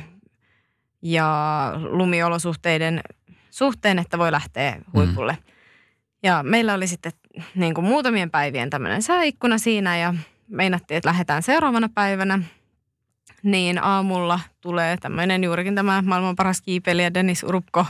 ja 1.01 1.71
lumiolosuhteiden 1.75 3.01
suhteen, 3.49 3.99
että 3.99 4.17
voi 4.17 4.31
lähteä 4.31 4.77
huipulle. 4.93 5.37
Ja 6.23 6.43
meillä 6.43 6.73
oli 6.73 6.87
sitten 6.87 7.11
niin 7.55 7.73
kuin 7.73 7.85
muutamien 7.85 8.31
päivien 8.31 8.69
tämmöinen 8.69 9.01
sääikkuna 9.01 9.57
siinä 9.57 9.97
ja 9.97 10.13
meinattiin, 10.47 10.97
että 10.97 11.09
lähdetään 11.09 11.43
seuraavana 11.43 11.89
päivänä. 11.95 12.39
Niin 13.43 13.83
aamulla 13.83 14.39
tulee 14.61 14.97
tämmöinen 14.97 15.43
juurikin 15.43 15.75
tämä 15.75 16.01
maailman 16.01 16.35
paras 16.35 16.61
kiipeilijä 16.61 17.13
Dennis 17.13 17.43
Urupko 17.43 17.85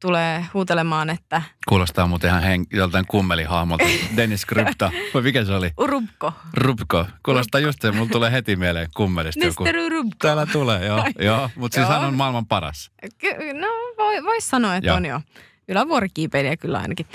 tulee 0.00 0.44
huutelemaan, 0.54 1.10
että 1.10 1.42
Kuulostaa 1.68 2.06
muuten 2.06 2.30
ihan 2.30 2.42
hen, 2.42 2.64
joltain 2.72 3.04
kummelihahmolta. 3.08 3.84
Dennis 4.16 4.46
Krypta. 4.46 4.90
Vai 5.14 5.22
mikä 5.22 5.44
se 5.44 5.54
oli? 5.54 5.70
Urupko, 5.78 6.32
Rupko. 6.54 7.06
Kuulostaa 7.22 7.60
just 7.60 7.82
se, 7.82 7.92
mulla 7.92 8.08
tulee 8.10 8.32
heti 8.32 8.56
mieleen 8.56 8.88
kummelista 8.96 9.44
joku. 9.44 9.64
Mr. 9.64 9.76
Urupko. 9.76 10.16
Täällä 10.18 10.46
tulee, 10.46 10.86
joo. 10.86 11.04
joo. 11.18 11.50
Mutta 11.56 11.74
siis 11.74 11.88
Joo. 11.88 11.98
hän 11.98 12.08
on 12.08 12.14
maailman 12.14 12.46
paras. 12.46 12.90
Ky- 13.18 13.52
No 13.54 13.66
voi, 13.98 14.22
vois 14.24 14.50
sanoa, 14.50 14.76
että 14.76 14.88
Joo. 14.88 14.96
on 14.96 15.04
jo. 15.06 15.20
Ylävuorikiipeilijä 15.68 16.56
kyllä 16.56 16.78
ainakin. 16.78 17.06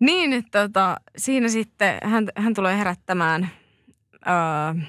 Niin, 0.00 0.32
että 0.32 0.62
tota, 0.68 0.96
siinä 1.16 1.48
sitten 1.48 1.98
hän, 2.04 2.28
hän 2.36 2.54
tulee 2.54 2.78
herättämään, 2.78 3.50
öö, 4.28 4.82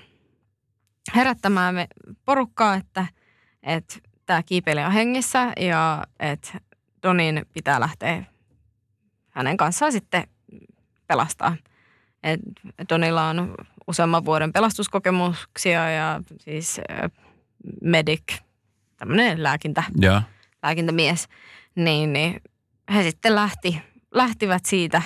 herättämään 1.15 1.75
me 1.75 1.87
porukkaa, 2.25 2.75
että, 2.75 3.05
että 3.63 3.95
tämä 4.25 4.43
kiipeilijä 4.43 4.87
on 4.87 4.93
hengissä 4.93 5.53
ja 5.59 6.03
että 6.19 6.59
Donin 7.03 7.45
pitää 7.53 7.79
lähteä 7.79 8.23
hänen 9.29 9.57
kanssaan 9.57 9.91
sitten 9.91 10.23
pelastaa. 11.07 11.57
Et 12.23 12.39
Donilla 12.89 13.23
on 13.29 13.55
useamman 13.87 14.25
vuoden 14.25 14.53
pelastuskokemuksia 14.53 15.89
ja 15.89 16.21
siis 16.39 16.81
medic, 17.81 18.23
tämmöinen 18.97 19.43
lääkintä 19.43 19.83
Joo. 20.01 20.21
lääkintämies, 20.63 21.27
niin, 21.75 22.13
niin 22.13 22.41
he 22.93 23.03
sitten 23.03 23.35
lähti, 23.35 23.81
lähtivät 24.11 24.65
siitä. 24.65 25.01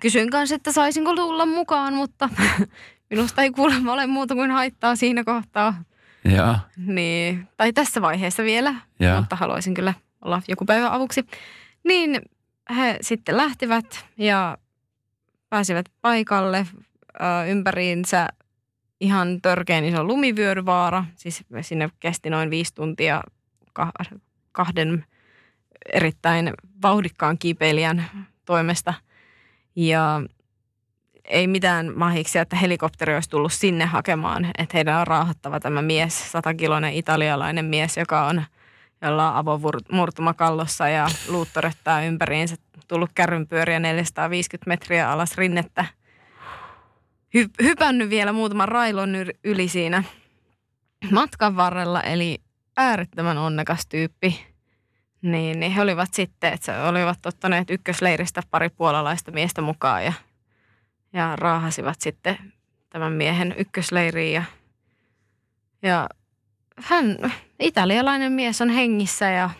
Kysyin 0.00 0.30
kanssa, 0.30 0.54
että 0.54 0.72
saisinko 0.72 1.14
tulla 1.14 1.46
mukaan, 1.46 1.94
mutta 1.94 2.28
minusta 3.10 3.42
ei 3.42 3.50
kuulemma 3.50 3.92
ole 3.92 4.06
muuta 4.06 4.34
kuin 4.34 4.50
haittaa 4.50 4.96
siinä 4.96 5.24
kohtaa. 5.24 5.74
Joo. 6.24 6.56
Niin, 6.76 7.48
tai 7.56 7.72
tässä 7.72 8.02
vaiheessa 8.02 8.42
vielä, 8.42 8.74
Joo. 9.00 9.20
mutta 9.20 9.36
haluaisin 9.36 9.74
kyllä 9.74 9.94
olla 10.24 10.42
joku 10.48 10.64
päivä 10.64 10.94
avuksi. 10.94 11.26
Niin 11.84 12.22
he 12.76 12.98
sitten 13.00 13.36
lähtivät 13.36 14.06
ja 14.18 14.58
pääsivät 15.48 15.86
paikalle 16.00 16.66
ää, 17.18 17.44
ympäriinsä 17.44 18.28
ihan 19.00 19.40
törkeän 19.42 19.84
iso 19.84 20.04
lumivyöryvaara. 20.04 21.04
Siis 21.16 21.44
sinne 21.60 21.90
kesti 22.00 22.30
noin 22.30 22.50
viisi 22.50 22.74
tuntia 22.74 23.22
kah- 23.80 24.18
kahden 24.52 25.04
erittäin 25.92 26.52
vauhdikkaan 26.82 27.38
kiipeilijän 27.38 28.04
toimesta. 28.44 28.94
Ja 29.76 30.22
ei 31.30 31.46
mitään 31.46 31.92
mahiksia, 31.96 32.42
että 32.42 32.56
helikopteri 32.56 33.14
olisi 33.14 33.30
tullut 33.30 33.52
sinne 33.52 33.84
hakemaan. 33.84 34.44
Että 34.58 34.76
heidän 34.76 35.00
on 35.00 35.06
raahattava 35.06 35.60
tämä 35.60 35.82
mies, 35.82 36.32
satakiloinen 36.32 36.94
italialainen 36.94 37.64
mies, 37.64 37.96
joka 37.96 38.26
on 38.26 38.42
jolla 39.02 39.30
on 39.30 39.36
avomurtuma 39.36 40.34
kallossa 40.34 40.88
ja 40.88 41.08
luuttorettaa 41.28 42.02
ympäriinsä. 42.02 42.56
Tullut 42.88 43.10
kärrynpyöriä 43.14 43.78
450 43.78 44.68
metriä 44.68 45.10
alas 45.10 45.36
rinnettä. 45.36 45.84
Hy- 47.38 47.62
hypännyt 47.62 48.10
vielä 48.10 48.32
muutaman 48.32 48.68
railon 48.68 49.14
yli 49.44 49.68
siinä 49.68 50.04
matkan 51.10 51.56
varrella, 51.56 52.02
eli 52.02 52.38
äärettömän 52.76 53.38
onnekas 53.38 53.86
tyyppi. 53.86 54.46
Niin, 55.22 55.60
niin 55.60 55.72
he 55.72 55.82
olivat 55.82 56.14
sitten, 56.14 56.52
että 56.52 56.88
olivat 56.88 57.26
ottaneet 57.26 57.70
ykkösleiristä 57.70 58.42
pari 58.50 58.68
puolalaista 58.68 59.30
miestä 59.30 59.62
mukaan 59.62 60.04
ja, 60.04 60.12
ja 61.12 61.36
raahasivat 61.36 62.00
sitten 62.00 62.38
tämän 62.90 63.12
miehen 63.12 63.54
ykkösleiriin. 63.58 64.34
Ja, 64.34 64.42
ja 65.82 66.08
hän, 66.76 67.16
italialainen 67.60 68.32
mies 68.32 68.60
on 68.60 68.70
hengissä 68.70 69.30
ja 69.30 69.50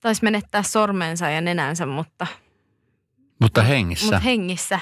taisi 0.00 0.22
menettää 0.22 0.62
sormensa 0.62 1.30
ja 1.30 1.40
nenänsä, 1.40 1.86
mutta, 1.86 2.26
Mutta 3.40 3.62
hengissä. 3.62 4.06
mutta 4.06 4.18
hengissä. 4.18 4.80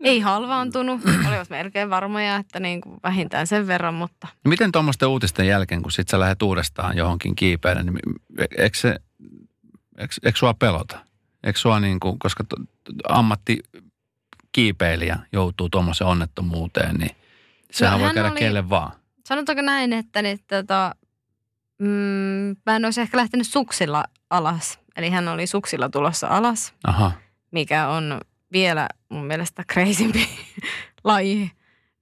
Ei 0.00 0.20
halvaantunut, 0.20 1.00
olivat 1.28 1.50
melkein 1.50 1.90
varmoja, 1.90 2.36
että 2.36 2.60
niin 2.60 2.80
kuin 2.80 3.00
vähintään 3.02 3.46
sen 3.46 3.66
verran, 3.66 3.94
mutta 3.94 4.28
No 4.44 4.48
Miten 4.48 4.72
tuommoisten 4.72 5.08
uutisten 5.08 5.46
jälkeen, 5.46 5.82
kun 5.82 5.92
sit 5.92 6.08
sä 6.08 6.20
lähdet 6.20 6.42
uudestaan 6.42 6.96
johonkin 6.96 7.34
kiipeille, 7.34 7.82
niin 7.82 7.98
eikö 8.58 8.78
se, 8.78 8.98
eikö, 9.98 10.14
eikö 10.24 10.38
sua 10.38 10.54
pelota? 10.54 10.98
Eikö 11.44 11.58
sua 11.58 11.80
niin 11.80 12.00
kuin, 12.00 12.18
koska 12.18 12.44
ammatti 13.08 13.60
kiipeilijä 14.52 15.16
joutuu 15.32 15.68
tuommoiseen 15.68 16.08
onnettomuuteen, 16.08 16.94
niin 16.96 17.10
sehän 17.70 17.98
No, 17.98 18.04
voi 18.04 18.14
käydä 18.14 18.30
oli- 18.30 18.38
kelle 18.38 18.68
vaan. 18.68 18.92
sanotaanko 19.26 19.62
näin, 19.62 19.92
että 19.92 20.22
niin, 20.22 20.38
tota, 20.46 20.94
mm, 21.78 21.86
mä 22.66 22.76
en 22.76 22.84
olisi 22.84 23.00
ehkä 23.00 23.16
lähtenyt 23.18 23.46
suksilla 23.46 24.04
alas. 24.30 24.78
Eli 24.96 25.10
hän 25.10 25.28
oli 25.28 25.46
suksilla 25.46 25.88
tulossa 25.88 26.26
alas, 26.28 26.74
Aha, 26.84 27.12
mikä 27.50 27.88
on 27.88 28.20
vielä 28.52 28.88
mun 29.08 29.24
mielestä 29.24 29.64
crazympi 29.72 30.28
laji. 31.04 31.50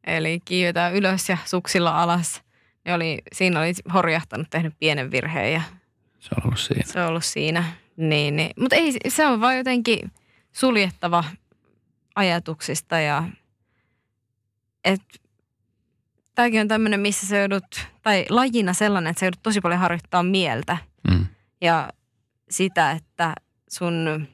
Eli 0.06 0.40
kiivetään 0.44 0.94
ylös 0.94 1.28
ja 1.28 1.38
suksilla 1.44 2.02
alas. 2.02 2.42
Ne 2.84 2.94
oli, 2.94 3.18
siinä 3.32 3.60
oli 3.60 3.72
horjahtanut, 3.94 4.46
tehnyt 4.50 4.74
pienen 4.78 5.10
virheen 5.10 5.52
ja 5.52 5.62
se 6.20 6.28
on 6.36 6.42
ollut 6.44 6.58
siinä. 6.60 6.82
se 6.86 7.00
on 7.02 7.08
ollut 7.08 7.24
siinä. 7.24 7.64
Niin, 7.96 8.36
niin. 8.36 8.50
Mutta 8.60 8.76
ei, 8.76 8.92
se 9.08 9.26
on 9.26 9.40
vaan 9.40 9.56
jotenkin 9.56 10.12
suljettava 10.52 11.24
ajatuksista 12.14 13.00
ja 13.00 13.24
et, 14.84 15.02
tämäkin 16.34 16.60
on 16.60 16.68
tämmöinen, 16.68 17.00
missä 17.00 17.26
sä 17.26 17.36
joudut, 17.36 17.86
tai 18.02 18.26
lajina 18.28 18.72
sellainen, 18.72 19.10
että 19.10 19.20
sä 19.20 19.26
joudut 19.26 19.42
tosi 19.42 19.60
paljon 19.60 19.80
harjoittaa 19.80 20.22
mieltä 20.22 20.76
Mm. 21.10 21.26
ja 21.60 21.90
sitä, 22.50 22.90
että 22.90 23.34
sun 23.70 24.26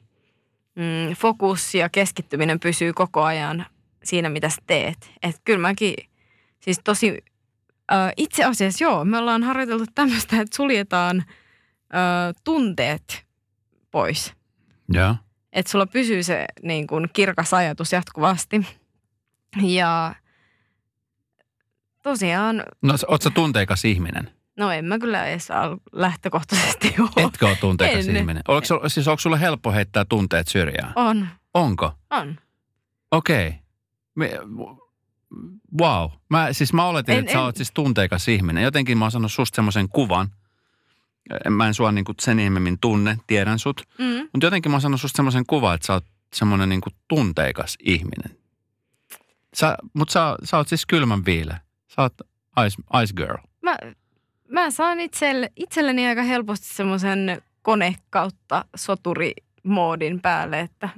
mm, 0.74 1.14
fokus 1.16 1.74
ja 1.74 1.88
keskittyminen 1.88 2.60
pysyy 2.60 2.92
koko 2.92 3.22
ajan 3.22 3.66
siinä, 4.04 4.28
mitä 4.28 4.48
sä 4.48 4.62
teet. 4.66 5.10
Että 5.22 5.40
kyllä 5.44 5.58
mäkin 5.58 5.94
siis 6.60 6.80
tosi, 6.84 7.24
äh, 7.92 8.12
itse 8.16 8.44
asiassa 8.44 8.84
joo, 8.84 9.04
me 9.04 9.18
ollaan 9.18 9.42
harjoiteltu 9.42 9.84
tämmöistä, 9.94 10.40
että 10.40 10.56
suljetaan 10.56 11.18
äh, 11.18 12.34
tunteet 12.44 13.26
pois. 13.90 14.34
Joo. 14.88 15.14
Että 15.56 15.70
sulla 15.72 15.86
pysyy 15.86 16.22
se 16.22 16.46
niin 16.62 16.86
kuin 16.86 17.08
kirkas 17.12 17.54
ajatus 17.54 17.92
jatkuvasti. 17.92 18.66
Ja 19.62 20.14
tosiaan, 22.02 22.64
No 22.82 22.94
oot 23.08 23.22
sä 23.22 23.30
tunteikas 23.30 23.84
ihminen? 23.84 24.30
no 24.56 24.70
en 24.70 24.84
mä 24.84 24.98
kyllä 24.98 25.26
edes 25.26 25.48
lähtökohtaisesti 25.92 26.94
ole. 26.98 27.26
Etkö 27.26 27.46
ole 27.48 27.56
tunteikas 27.56 28.08
En. 28.08 28.16
ihminen? 28.16 28.42
Oliko, 28.48 28.66
sul- 28.66 28.88
siis 28.88 29.08
onko 29.08 29.20
sulle 29.20 29.40
helppo 29.40 29.72
heittää 29.72 30.04
tunteet 30.04 30.48
syrjään? 30.48 30.92
On, 30.96 31.28
Onko? 31.54 31.92
on. 32.10 32.36
Okei. 33.12 33.54
Me, 34.14 34.30
wow. 35.80 36.10
Mä, 36.30 36.52
siis 36.52 36.72
mä 36.72 36.86
oletin, 36.86 37.12
En- 37.14 37.20
että 37.20 37.32
sä 37.32 37.38
en- 37.38 37.44
oot 37.44 37.56
siis 37.56 37.70
tunteikas 37.74 38.28
ihminen. 38.28 38.62
Jotenkin 38.64 38.98
mä 38.98 39.04
oon 39.04 39.12
saanut 39.12 39.32
susta 39.32 39.56
semmoisen 39.56 39.88
kuvan. 39.88 40.28
Mä 41.50 41.66
en 41.66 41.74
sua 41.74 41.92
niinku 41.92 42.12
sen 42.20 42.38
ihmeemmin 42.38 42.78
tunne, 42.80 43.18
tiedän 43.26 43.58
sut. 43.58 43.82
Mm. 43.98 44.28
Mutta 44.32 44.46
jotenkin 44.46 44.70
mä 44.72 44.74
oon 44.74 44.80
saanut 44.80 45.00
susta 45.00 45.16
semmoisen 45.16 45.46
kuvan, 45.46 45.74
että 45.74 45.86
sä 45.86 45.92
oot 45.92 46.04
semmoinen 46.34 46.68
niinku 46.68 46.90
tunteikas 47.08 47.76
ihminen. 47.80 48.38
Sä, 49.54 49.76
mutta 49.94 50.12
sä, 50.12 50.36
sä 50.44 50.56
oot 50.56 50.68
siis 50.68 50.86
kylmän 50.86 51.24
viile. 51.24 51.60
Sä 51.88 52.02
oot 52.02 52.14
ice, 52.66 53.02
ice 53.02 53.14
girl. 53.16 53.36
Mä, 53.62 53.76
mä 54.48 54.70
saan 54.70 55.00
itselle, 55.00 55.52
itselleni 55.56 56.06
aika 56.08 56.22
helposti 56.22 56.66
semmoisen 56.68 57.42
kone 57.62 57.96
kautta 58.10 58.64
soturimoodin 58.76 60.20
päälle, 60.20 60.60
että 60.60 60.88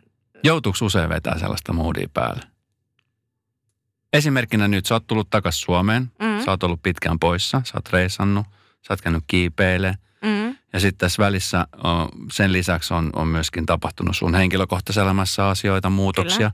Joutuuko 0.44 0.78
usein 0.82 1.08
vetää 1.08 1.38
sellaista 1.38 1.72
moodia 1.72 2.08
päälle? 2.14 2.42
Esimerkkinä 4.12 4.68
nyt, 4.68 4.86
sä 4.86 4.94
oot 4.94 5.06
tullut 5.06 5.30
takas 5.30 5.60
Suomeen. 5.60 6.12
mm, 6.22 6.44
Sä 6.44 6.50
oot 6.50 6.62
ollut 6.62 6.82
pitkään 6.82 7.18
poissa, 7.18 7.62
sä 7.64 7.72
oot 7.76 7.92
reissannut, 7.92 8.46
sä 8.86 8.92
oot 8.92 9.00
käynyt 9.00 9.24
kiipeilemään. 9.26 9.98
Ja 10.72 10.80
sitten 10.80 10.98
tässä 10.98 11.22
välissä 11.22 11.66
sen 12.32 12.52
lisäksi 12.52 12.94
on, 12.94 13.10
on 13.16 13.28
myöskin 13.28 13.66
tapahtunut 13.66 14.16
sun 14.16 14.34
henkilökohtaisessa 14.34 15.02
elämässä 15.02 15.48
asioita, 15.48 15.90
muutoksia. 15.90 16.50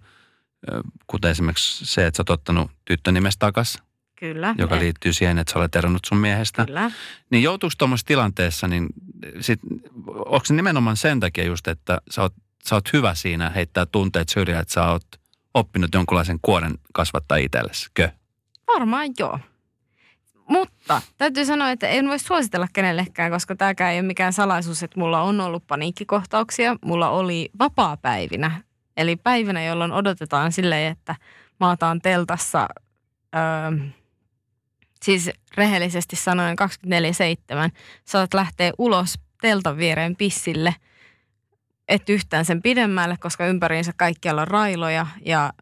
Ö, 0.73 0.81
Kuten 1.07 1.31
esimerkiksi 1.31 1.87
se, 1.87 2.07
että 2.07 2.17
sä 2.17 2.21
oot 2.21 2.31
ottanut 2.31 2.71
tyttönimestä 2.85 3.39
takas, 3.39 3.83
kyllä. 4.17 4.55
joka 4.59 4.79
liittyy 4.79 5.13
siihen, 5.13 5.39
että 5.39 5.53
sä 5.53 5.59
olet 5.59 5.77
eronnut 5.77 6.05
sun 6.05 6.19
miehestä. 6.19 6.67
Kyllä. 6.67 6.91
Niin 7.31 7.43
joutuuko 7.43 7.75
tuommoisessa 7.79 8.07
tilanteessa, 8.07 8.69
niin 8.69 8.87
sit, 9.41 9.61
onko 10.07 10.45
se 10.45 10.55
nimenomaan 10.55 10.97
sen 10.97 11.21
takia 11.21 11.45
just, 11.45 11.69
että 11.69 12.01
sä 12.11 12.23
oot, 12.23 12.35
sä 12.69 12.75
oot 12.75 12.93
hyvä 12.93 13.15
siinä 13.15 13.51
heittää 13.51 13.87
tunteet 13.87 14.29
syrjään, 14.29 14.63
että 14.63 14.75
sä 14.75 14.87
oot 14.91 15.07
oppinut 15.55 15.95
jonkunlaisen 15.95 16.39
kuoren 16.43 16.75
kasvattaa 16.93 17.37
itsellesi? 17.37 17.89
Kö? 17.95 18.09
Varmaan 18.67 19.11
joo. 19.19 19.39
Mutta 20.49 21.03
täytyy 21.19 21.45
sanoa, 21.45 21.71
että 21.71 21.89
en 21.89 22.09
voi 22.09 22.19
suositella 22.19 22.67
kenellekään, 22.73 23.31
koska 23.31 23.57
tämäkään 23.57 23.93
ei 23.93 24.01
ole 24.01 24.07
mikään 24.07 24.33
salaisuus, 24.33 24.83
että 24.83 25.01
mulla 25.01 25.23
on 25.23 25.41
ollut 25.41 25.67
paniikkikohtauksia. 25.67 26.77
Mulla 26.85 27.11
oli 27.11 27.51
vapaa-päivinä, 27.59 28.63
eli 28.97 29.17
päivinä, 29.17 29.65
jolloin 29.65 29.93
odotetaan 29.93 30.53
silleen, 30.53 30.93
että 30.93 31.17
maataan 31.61 32.01
teltassa, 32.01 32.69
öö, 33.37 33.79
siis 35.03 35.31
rehellisesti 35.57 36.17
sanoen 36.17 36.57
24-7, 36.87 37.71
saat 38.05 38.35
lähteä 38.35 38.73
ulos 38.79 39.15
teltan 39.41 39.77
viereen 39.77 40.17
pissille, 40.17 40.75
et 41.89 42.09
yhtään 42.09 42.45
sen 42.45 42.63
pidemmälle, 42.63 43.17
koska 43.21 43.47
ympäriinsä 43.47 43.93
kaikkialla 43.97 44.43
on 44.43 44.49
railoja 44.49 45.07
ja 45.25 45.53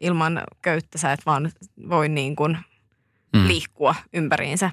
ilman 0.00 0.42
köyttä 0.62 0.98
sä 0.98 1.12
et 1.12 1.26
vaan 1.26 1.50
voi 1.88 2.08
niin 2.08 2.36
kuin 2.36 2.58
mm. 3.32 3.48
liikkua 3.48 3.94
ympäriinsä. 4.12 4.70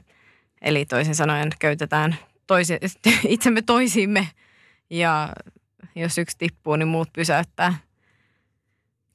Eli 0.62 0.86
toisin 0.86 1.16
sanoen 1.16 1.50
käytetään 1.60 2.16
toisi, 2.48 2.78
itsemme 3.28 3.62
toisiimme 3.62 4.28
ja 4.90 5.30
jos 5.96 6.18
yksi 6.18 6.38
tippuu, 6.38 6.76
niin 6.76 6.88
muut 6.88 7.14
pysäyttää. 7.14 7.74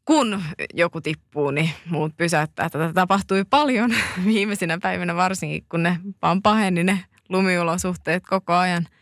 Kun 0.04 0.42
joku 0.74 1.00
tippuu, 1.00 1.50
niin 1.50 1.70
muut 1.86 2.16
pysäyttää. 2.16 2.70
Tätä 2.70 2.92
tapahtui 2.92 3.44
paljon 3.50 3.94
viimeisinä 4.26 4.78
päivinä 4.82 5.16
varsinkin, 5.16 5.64
kun 5.68 5.82
ne 5.82 6.00
vaan 6.22 6.42
paheni 6.42 6.84
ne 6.84 7.04
lumiolosuhteet 7.28 8.22
koko 8.26 8.52
ajan– 8.52 8.86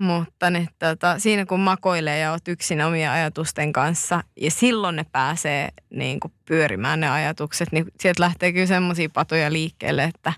mutta 0.00 0.50
ne, 0.50 0.68
tota, 0.78 1.18
siinä 1.18 1.46
kun 1.46 1.60
makoilee 1.60 2.18
ja 2.18 2.32
oot 2.32 2.48
yksin 2.48 2.80
omia 2.82 3.12
ajatusten 3.12 3.72
kanssa 3.72 4.24
ja 4.36 4.50
silloin 4.50 4.96
ne 4.96 5.06
pääsee 5.12 5.68
niin 5.90 6.20
kuin 6.20 6.32
pyörimään 6.44 7.00
ne 7.00 7.10
ajatukset, 7.10 7.72
niin 7.72 7.86
sieltä 8.00 8.22
lähtee 8.22 8.52
kyllä 8.52 8.66
semmoisia 8.66 9.08
patoja 9.08 9.52
liikkeelle, 9.52 10.04
että 10.04 10.32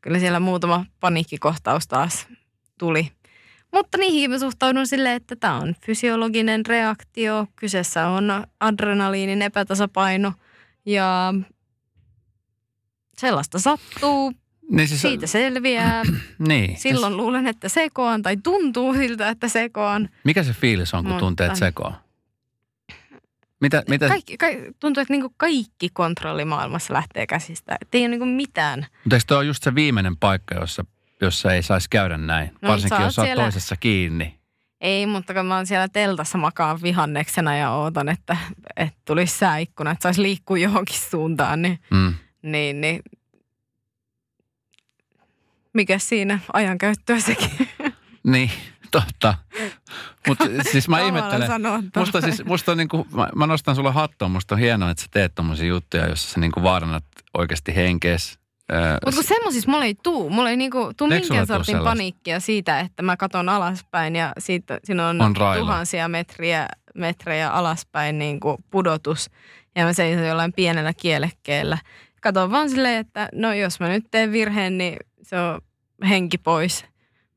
kyllä 0.00 0.18
siellä 0.18 0.40
muutama 0.40 0.86
paniikkikohtaus 1.00 1.88
taas 1.88 2.26
tuli. 2.78 3.12
Mutta 3.72 3.98
niihin 3.98 4.30
mä 4.30 4.38
suhtaudun 4.38 4.86
silleen, 4.86 5.16
että 5.16 5.36
tämä 5.36 5.56
on 5.56 5.74
fysiologinen 5.86 6.66
reaktio. 6.66 7.46
Kyseessä 7.56 8.08
on 8.08 8.44
adrenaliinin 8.60 9.42
epätasapaino 9.42 10.32
ja 10.86 11.34
sellaista 13.18 13.58
sattuu. 13.58 14.32
Niin 14.70 14.88
siis, 14.88 15.02
Siitä 15.02 15.26
selviää. 15.26 16.02
niin. 16.48 16.76
Silloin 16.76 17.12
siis, 17.12 17.22
luulen, 17.22 17.46
että 17.46 17.68
sekoan 17.68 18.22
tai 18.22 18.36
tuntuu 18.36 18.94
siltä, 18.94 19.28
että 19.28 19.48
sekoan. 19.48 20.08
Mikä 20.24 20.42
se 20.42 20.52
fiilis 20.52 20.94
on, 20.94 21.04
kun 21.04 21.12
Mutta, 21.12 21.24
tuntee, 21.24 21.46
että 21.46 21.58
sekoaa? 21.58 22.06
Mitä, 23.60 23.82
mitä? 23.88 24.08
Kaikki, 24.08 24.36
kaikki, 24.36 24.64
tuntuu, 24.80 25.00
että 25.00 25.14
niinku 25.14 25.34
kaikki 25.36 25.88
kontrolli 25.92 26.44
maailmassa 26.44 26.94
lähtee 26.94 27.26
käsistä. 27.26 27.76
Että 27.80 27.98
ei 27.98 28.02
ole 28.02 28.08
niinku 28.08 28.26
mitään. 28.26 28.86
Mutta 29.04 29.16
eikö 29.16 29.24
tuo 29.26 29.42
just 29.42 29.62
se 29.62 29.74
viimeinen 29.74 30.16
paikka, 30.16 30.54
jossa, 30.54 30.84
jossa 31.20 31.52
ei 31.52 31.62
saisi 31.62 31.90
käydä 31.90 32.16
näin? 32.16 32.50
No, 32.62 32.68
Varsinkin, 32.68 33.00
jos 33.00 33.14
siellä... 33.14 33.42
toisessa 33.42 33.76
kiinni. 33.76 34.38
Ei, 34.80 35.06
mutta 35.06 35.34
kun 35.34 35.46
mä 35.46 35.56
oon 35.56 35.66
siellä 35.66 35.88
teltassa 35.88 36.38
makaan 36.38 36.82
vihanneksena 36.82 37.56
ja 37.56 37.70
ootan, 37.70 38.08
että, 38.08 38.36
että 38.76 38.98
tulisi 39.04 39.38
sääikkuna, 39.38 39.90
että 39.90 40.02
saisi 40.02 40.22
liikkua 40.22 40.58
johonkin 40.58 40.98
suuntaan, 41.10 41.62
niin, 41.62 41.78
mm. 41.90 42.14
niin, 42.42 42.80
niin 42.80 43.00
mikä 45.76 45.98
siinä 45.98 46.38
ajankäyttöä 46.52 47.20
sekin. 47.20 47.50
Niin, 48.24 48.50
totta. 48.90 49.34
Mutta 50.28 50.44
siis 50.72 50.88
mä 50.88 51.00
ihmettelen. 51.00 51.50
Musta, 51.96 52.20
siis, 52.20 52.44
musta 52.44 52.72
on 52.72 52.78
niinku, 52.78 53.06
mä, 53.12 53.28
mä 53.34 53.46
nostan 53.46 53.76
sulle 53.76 53.92
hattua, 53.92 54.28
musta 54.28 54.54
on 54.54 54.58
hienoa, 54.58 54.90
että 54.90 55.02
sä 55.02 55.08
teet 55.10 55.34
tommosia 55.34 55.66
juttuja, 55.66 56.08
jossa 56.08 56.32
sä 56.32 56.40
niinku 56.40 56.62
vaarannat 56.62 57.04
oikeasti 57.38 57.76
henkees. 57.76 58.38
Mutta 59.04 59.16
kun 59.16 59.24
semmoisissa 59.24 59.70
mulla 59.70 59.84
ei 59.84 59.94
tuu. 60.02 60.30
Mulla 60.30 60.50
ei 60.50 60.56
niinku 60.56 60.90
tuu 60.96 61.08
minkään 61.08 61.46
sortin 61.46 61.78
paniikkia 61.84 62.40
siitä, 62.40 62.80
että 62.80 63.02
mä 63.02 63.16
katon 63.16 63.48
alaspäin 63.48 64.16
ja 64.16 64.32
siitä, 64.38 64.80
siinä 64.84 65.08
on, 65.08 65.20
on 65.20 65.34
tuhansia 65.58 66.08
metriä, 66.08 66.68
metrejä 66.94 67.50
alaspäin 67.50 68.18
niinku 68.18 68.56
pudotus. 68.70 69.30
Ja 69.76 69.84
mä 69.84 69.92
seison 69.92 70.26
jollain 70.26 70.52
pienellä 70.52 70.92
kielekkeellä. 70.92 71.78
Katon 72.22 72.50
vaan 72.50 72.70
silleen, 72.70 73.00
että 73.00 73.28
no 73.32 73.52
jos 73.52 73.80
mä 73.80 73.88
nyt 73.88 74.04
teen 74.10 74.32
virheen, 74.32 74.78
niin 74.78 74.96
se 75.22 75.40
on 75.40 75.60
henki 76.08 76.38
pois, 76.38 76.84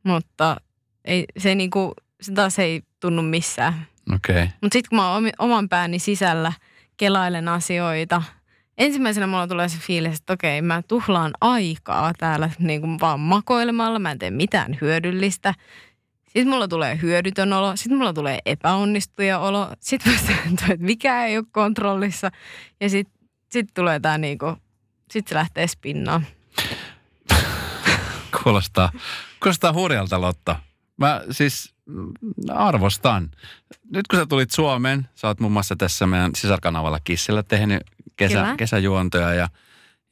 mutta 0.03 0.57
ei, 1.05 1.25
se, 1.37 1.55
niinku, 1.55 1.93
se 2.21 2.33
taas 2.33 2.59
ei 2.59 2.81
tunnu 2.99 3.21
missään. 3.21 3.87
Okay. 4.15 4.47
Mutta 4.61 4.73
sitten 4.75 4.89
kun 4.89 4.95
mä 4.95 5.13
oon 5.13 5.29
oman 5.39 5.69
pääni 5.69 5.99
sisällä, 5.99 6.53
kelailen 6.97 7.47
asioita, 7.47 8.21
ensimmäisenä 8.79 9.27
mulla 9.27 9.47
tulee 9.47 9.69
se 9.69 9.77
fiilis, 9.77 10.19
että 10.19 10.33
okei, 10.33 10.61
mä 10.61 10.81
tuhlaan 10.87 11.31
aikaa 11.41 12.11
täällä 12.17 12.49
niin 12.59 12.81
kuin 12.81 12.99
vaan 12.99 13.19
makoilemalla, 13.19 13.99
mä 13.99 14.11
en 14.11 14.19
tee 14.19 14.31
mitään 14.31 14.77
hyödyllistä. 14.81 15.53
Sitten 16.25 16.47
mulla 16.47 16.67
tulee 16.67 16.99
hyödytön 17.01 17.53
olo, 17.53 17.75
sitten 17.75 17.97
mulla 17.97 18.13
tulee 18.13 18.39
epäonnistuja 18.45 19.39
olo, 19.39 19.67
sitten 19.79 20.13
mä 20.13 20.19
sanon, 20.27 20.53
että 20.53 20.85
mikä 20.85 21.25
ei 21.25 21.37
ole 21.37 21.45
kontrollissa. 21.51 22.31
Ja 22.81 22.89
sitten 22.89 23.19
sit 23.51 23.67
tulee 23.73 23.99
tää 23.99 24.17
niinku, 24.17 24.55
sitten 25.11 25.29
se 25.29 25.35
lähtee 25.35 25.67
spinnaan. 25.67 26.25
Kuulostaa, 28.43 28.91
kuulostaa 29.43 29.73
hurjalta 29.73 30.21
Lotta. 30.21 30.55
Mä 30.97 31.21
siis 31.31 31.73
arvostan. 32.49 33.31
Nyt 33.91 34.07
kun 34.07 34.19
sä 34.19 34.25
tulit 34.25 34.51
Suomeen, 34.51 35.09
sä 35.15 35.27
oot 35.27 35.39
muun 35.39 35.53
muassa 35.53 35.75
tässä 35.75 36.07
meidän 36.07 36.31
sisarkanavalla 36.35 36.99
Kissillä 37.03 37.43
tehnyt 37.43 37.83
kesä, 38.15 38.55
kesäjuontoja 38.57 39.33
ja, 39.33 39.49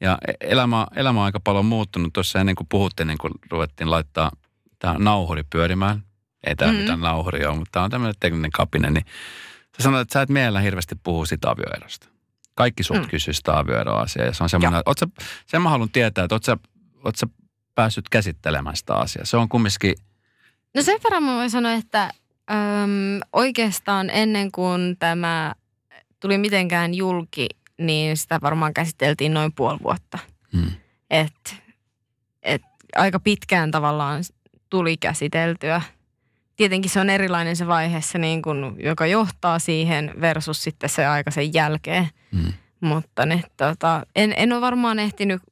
ja 0.00 0.18
elämä, 0.40 0.86
elämä 0.96 1.20
on 1.20 1.26
aika 1.26 1.40
paljon 1.40 1.66
muuttunut. 1.66 2.12
Tuossa 2.12 2.40
ennen 2.40 2.54
kuin 2.54 2.66
puhuttiin, 2.68 3.06
niin 3.06 3.18
kun 3.18 3.30
ruvettiin 3.50 3.90
laittaa 3.90 4.30
tämä 4.78 4.94
nauhuri 4.98 5.42
pyörimään. 5.50 6.02
Ei 6.46 6.56
tämä 6.56 6.70
mm-hmm. 6.70 6.82
mitään 6.82 7.00
nauhuri 7.00 7.46
ole, 7.46 7.56
mutta 7.56 7.72
tämä 7.72 7.84
on 7.84 7.90
tämmöinen 7.90 8.14
tekninen 8.20 8.50
kapine. 8.50 8.90
Niin 8.90 9.04
sä 9.76 9.82
sanoit, 9.82 10.00
että 10.00 10.12
sä 10.12 10.22
et 10.22 10.28
mielellä 10.28 10.60
hirveästi 10.60 10.94
puhu 11.02 11.26
sitä 11.26 11.50
avioerosta. 11.50 12.08
Kaikki 12.54 12.82
sut 12.82 12.96
mm. 12.96 13.08
kysyy 13.08 13.34
sitä 13.34 13.58
avioeroasiaa 13.58 14.26
ja 14.26 14.32
se 14.32 14.42
on 14.42 14.48
semmoinen, 14.48 14.82
oot 14.86 14.98
sä, 14.98 15.06
sen 15.46 15.62
mä 15.62 15.70
haluan 15.70 15.90
tietää, 15.90 16.24
että 16.24 16.34
oot 16.34 16.44
sä, 16.44 16.56
oot 17.04 17.16
sä 17.16 17.26
päässyt 17.78 18.08
käsittelemään 18.08 18.76
sitä 18.76 18.94
asiaa? 18.94 19.24
Se 19.24 19.36
on 19.36 19.48
kumminkin... 19.48 19.94
No 20.74 20.82
sen 20.82 20.98
verran 21.04 21.22
mä 21.22 21.34
voin 21.34 21.50
sanoa, 21.50 21.72
että 21.72 22.02
äm, 22.50 23.20
oikeastaan 23.32 24.10
ennen 24.10 24.52
kuin 24.52 24.96
tämä 24.98 25.54
tuli 26.20 26.38
mitenkään 26.38 26.94
julki, 26.94 27.48
niin 27.78 28.16
sitä 28.16 28.38
varmaan 28.42 28.74
käsiteltiin 28.74 29.34
noin 29.34 29.52
puoli 29.52 29.78
vuotta. 29.82 30.18
Hmm. 30.52 30.70
Et, 31.10 31.56
et 32.42 32.62
aika 32.96 33.20
pitkään 33.20 33.70
tavallaan 33.70 34.24
tuli 34.70 34.96
käsiteltyä. 34.96 35.82
Tietenkin 36.56 36.90
se 36.90 37.00
on 37.00 37.10
erilainen 37.10 37.56
se 37.56 37.66
vaiheessa, 37.66 38.18
niin 38.18 38.42
kun, 38.42 38.76
joka 38.78 39.06
johtaa 39.06 39.58
siihen 39.58 40.12
versus 40.20 40.62
sitten 40.62 40.90
se 40.90 41.06
aika 41.06 41.30
sen 41.30 41.54
jälkeen. 41.54 42.08
Hmm. 42.36 42.52
Mutta 42.80 43.26
ne, 43.26 43.42
tota, 43.56 44.06
en, 44.16 44.34
en 44.36 44.52
ole 44.52 44.60
varmaan 44.60 44.98
ehtinyt 44.98 45.42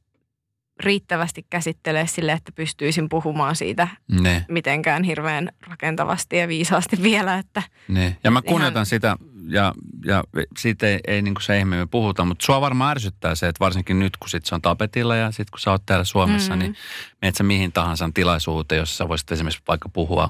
riittävästi 0.81 1.47
käsittelee 1.51 2.07
sille, 2.07 2.33
että 2.33 2.53
pystyisin 2.53 3.09
puhumaan 3.09 3.57
siitä 3.57 3.89
ne. 4.21 4.45
mitenkään 4.49 5.03
hirveän 5.05 5.49
rakentavasti 5.67 6.37
ja 6.37 6.49
viisaasti 6.49 7.03
vielä. 7.03 7.39
Että 7.39 7.63
ne. 7.89 8.17
Ja 8.25 8.31
mä 8.31 8.43
kunnioitan 8.43 8.81
ihan... 8.81 8.87
sitä 8.87 9.17
ja, 9.49 9.75
ja 10.05 10.25
siitä 10.59 10.87
ei, 10.87 11.01
ei 11.07 11.23
niin 11.23 11.35
kuin 11.35 11.43
se 11.43 11.59
ihmeemmin 11.59 11.89
puhuta, 11.89 12.25
mutta 12.25 12.47
sua 12.47 12.61
varmaan 12.61 12.91
ärsyttää 12.91 13.35
se, 13.35 13.49
että 13.49 13.61
varsinkin 13.61 13.99
nyt 13.99 14.17
kun 14.17 14.29
sit 14.29 14.45
se 14.45 14.55
on 14.55 14.63
tapetilla 14.63 15.17
ja 15.17 15.31
sitten 15.31 15.51
kun 15.51 15.61
sä 15.61 15.71
oot 15.71 15.83
täällä 15.87 16.05
Suomessa, 16.05 16.57
mm-hmm. 16.57 16.63
niin 16.63 16.77
menet 17.23 17.35
sä 17.35 17.45
mihin 17.45 17.73
tahansa 17.73 18.11
tilaisuuteen, 18.15 18.79
jossa 18.79 18.97
sä 18.97 19.09
voisit 19.09 19.33
esimerkiksi 19.33 19.63
vaikka 19.69 19.89
puhua 19.89 20.29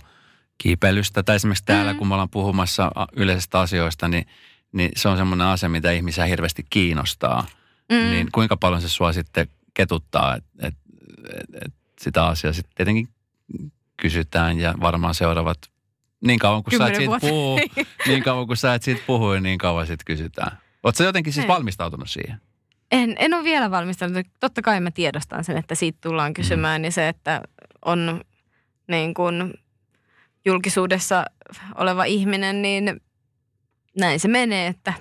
kiipeilystä 0.58 1.22
tai 1.22 1.36
esimerkiksi 1.36 1.64
täällä, 1.64 1.84
mm-hmm. 1.84 1.98
kun 1.98 2.08
me 2.08 2.14
ollaan 2.14 2.30
puhumassa 2.30 2.90
yleisistä 3.16 3.60
asioista, 3.60 4.08
niin, 4.08 4.26
niin 4.72 4.90
se 4.96 5.08
on 5.08 5.16
semmoinen 5.16 5.46
asia, 5.46 5.68
mitä 5.68 5.90
ihmisiä 5.90 6.24
hirveästi 6.24 6.66
kiinnostaa. 6.70 7.46
Mm. 7.92 8.10
Niin 8.10 8.28
kuinka 8.32 8.56
paljon 8.56 8.82
se 8.82 8.88
sua 8.88 9.12
sitten 9.12 9.48
ketuttaa, 9.76 10.36
että 10.36 10.50
et, 10.62 10.74
et, 11.38 11.64
et 11.66 11.74
sitä 12.00 12.26
asiaa 12.26 12.52
sitten 12.52 12.74
tietenkin 12.74 13.08
kysytään 13.96 14.58
ja 14.58 14.74
varmaan 14.80 15.14
seuraavat 15.14 15.58
niin 16.20 16.38
kauan 16.38 16.62
kuin 16.62 16.78
sä 16.78 16.86
et 16.86 16.96
siitä 16.96 17.18
puhu, 17.20 17.60
niin 18.08 18.22
kauan 18.22 18.46
kuin 18.46 18.56
sä 18.56 18.74
et 18.74 18.82
siitä 18.82 19.02
puhu, 19.06 19.32
niin 19.32 19.58
kauan 19.58 19.86
sitten 19.86 20.04
kysytään. 20.04 20.58
Oletko 20.82 21.02
jotenkin 21.02 21.32
siis 21.32 21.44
en. 21.44 21.48
valmistautunut 21.48 22.10
siihen? 22.10 22.40
En, 22.90 23.16
en 23.18 23.34
ole 23.34 23.44
vielä 23.44 23.70
valmistautunut. 23.70 24.26
Totta 24.40 24.62
kai 24.62 24.80
mä 24.80 24.90
tiedostan 24.90 25.44
sen, 25.44 25.56
että 25.56 25.74
siitä 25.74 25.98
tullaan 26.02 26.34
kysymään. 26.34 26.80
Mm. 26.80 26.82
Niin 26.82 26.92
se, 26.92 27.08
että 27.08 27.42
on 27.84 28.20
niin 28.88 29.14
kuin 29.14 29.54
julkisuudessa 30.44 31.24
oleva 31.74 32.04
ihminen, 32.04 32.62
niin 32.62 33.00
näin 33.98 34.20
se 34.20 34.28
menee, 34.28 34.66
että 34.66 34.94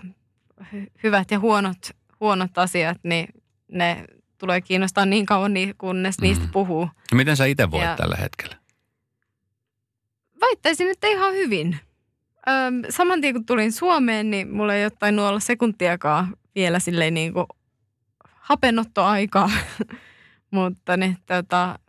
hyvät 1.04 1.32
ja 1.32 1.40
huonot, 1.40 1.78
huonot 2.20 2.58
asiat, 2.58 2.98
niin 3.04 3.28
ne 3.72 4.06
tulee 4.38 4.62
kiinnostaa 4.62 5.06
niin 5.06 5.26
kauan, 5.26 5.54
kunnes 5.78 6.18
mm. 6.18 6.24
niistä 6.24 6.46
puhuu. 6.52 6.90
Miten 7.14 7.38
sä 7.38 7.46
itse 7.46 7.72
voit 7.72 7.84
ja 7.84 7.96
tällä 7.96 8.16
hetkellä? 8.16 8.56
Väittäisin, 10.42 10.92
että 10.92 11.08
ihan 11.08 11.34
hyvin. 11.34 11.80
Öm, 12.48 12.82
saman 12.90 13.22
tien 13.22 13.34
kun 13.34 13.46
tulin 13.46 13.72
Suomeen, 13.72 14.32
niin 14.32 14.52
mulla 14.52 14.74
ei 14.74 14.84
jotain 14.84 15.20
olla 15.20 15.40
sekuntiakaan 15.40 16.36
vielä 16.56 16.80
silleen 16.80 17.14
niin 17.14 17.34
kuin 17.34 17.46
hapenottoaikaa. 18.24 19.52
Mutta 20.52 20.98
niin, 20.98 21.18
tota, 21.26 21.80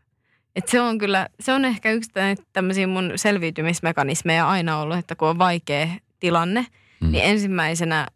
et 0.56 0.68
se 0.68 0.80
on 0.80 0.98
kyllä, 0.98 1.28
se 1.40 1.52
on 1.52 1.64
ehkä 1.64 1.90
yksi 1.90 2.11
tämmöisiä 2.52 2.87
mun 2.87 3.12
selviytymismekanismeja 3.16 4.48
aina 4.48 4.78
ollut, 4.78 4.98
että 4.98 5.14
kun 5.14 5.28
on 5.28 5.38
vaikea 5.38 5.88
tilanne, 6.20 6.66
mm. 7.00 7.12
niin 7.12 7.24
ensimmäisenä 7.24 8.06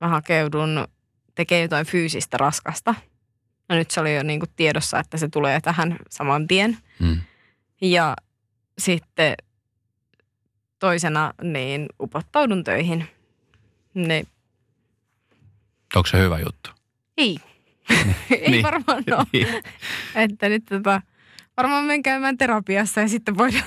mä 0.00 0.08
hakeudun 0.08 0.88
tekemään 1.34 1.62
jotain 1.62 1.86
fyysistä 1.86 2.36
raskasta. 2.36 2.94
No 3.72 3.78
nyt 3.78 3.90
se 3.90 4.00
oli 4.00 4.16
jo 4.16 4.22
niin 4.22 4.40
kuin 4.40 4.50
tiedossa, 4.56 4.98
että 4.98 5.16
se 5.16 5.28
tulee 5.28 5.60
tähän 5.60 5.96
saman 6.10 6.46
tien. 6.46 6.78
Mm. 6.98 7.20
Ja 7.80 8.16
sitten 8.78 9.34
toisena 10.78 11.34
niin 11.42 11.86
upottaudun 12.00 12.64
töihin. 12.64 13.08
Ne... 13.94 14.24
Onko 15.94 16.06
se 16.06 16.18
hyvä 16.18 16.38
juttu? 16.38 16.70
Ei. 17.16 17.38
Ei 18.30 18.50
niin. 18.50 18.62
varmaan 18.62 19.04
ole. 19.10 19.26
Niin. 19.32 19.62
että 20.14 20.48
nyt 20.48 20.64
tota, 20.68 21.02
varmaan 21.56 21.84
menen 21.84 22.02
käymään 22.02 22.38
terapiassa 22.38 23.00
ja 23.00 23.08
sitten 23.08 23.38
voidaan, 23.38 23.64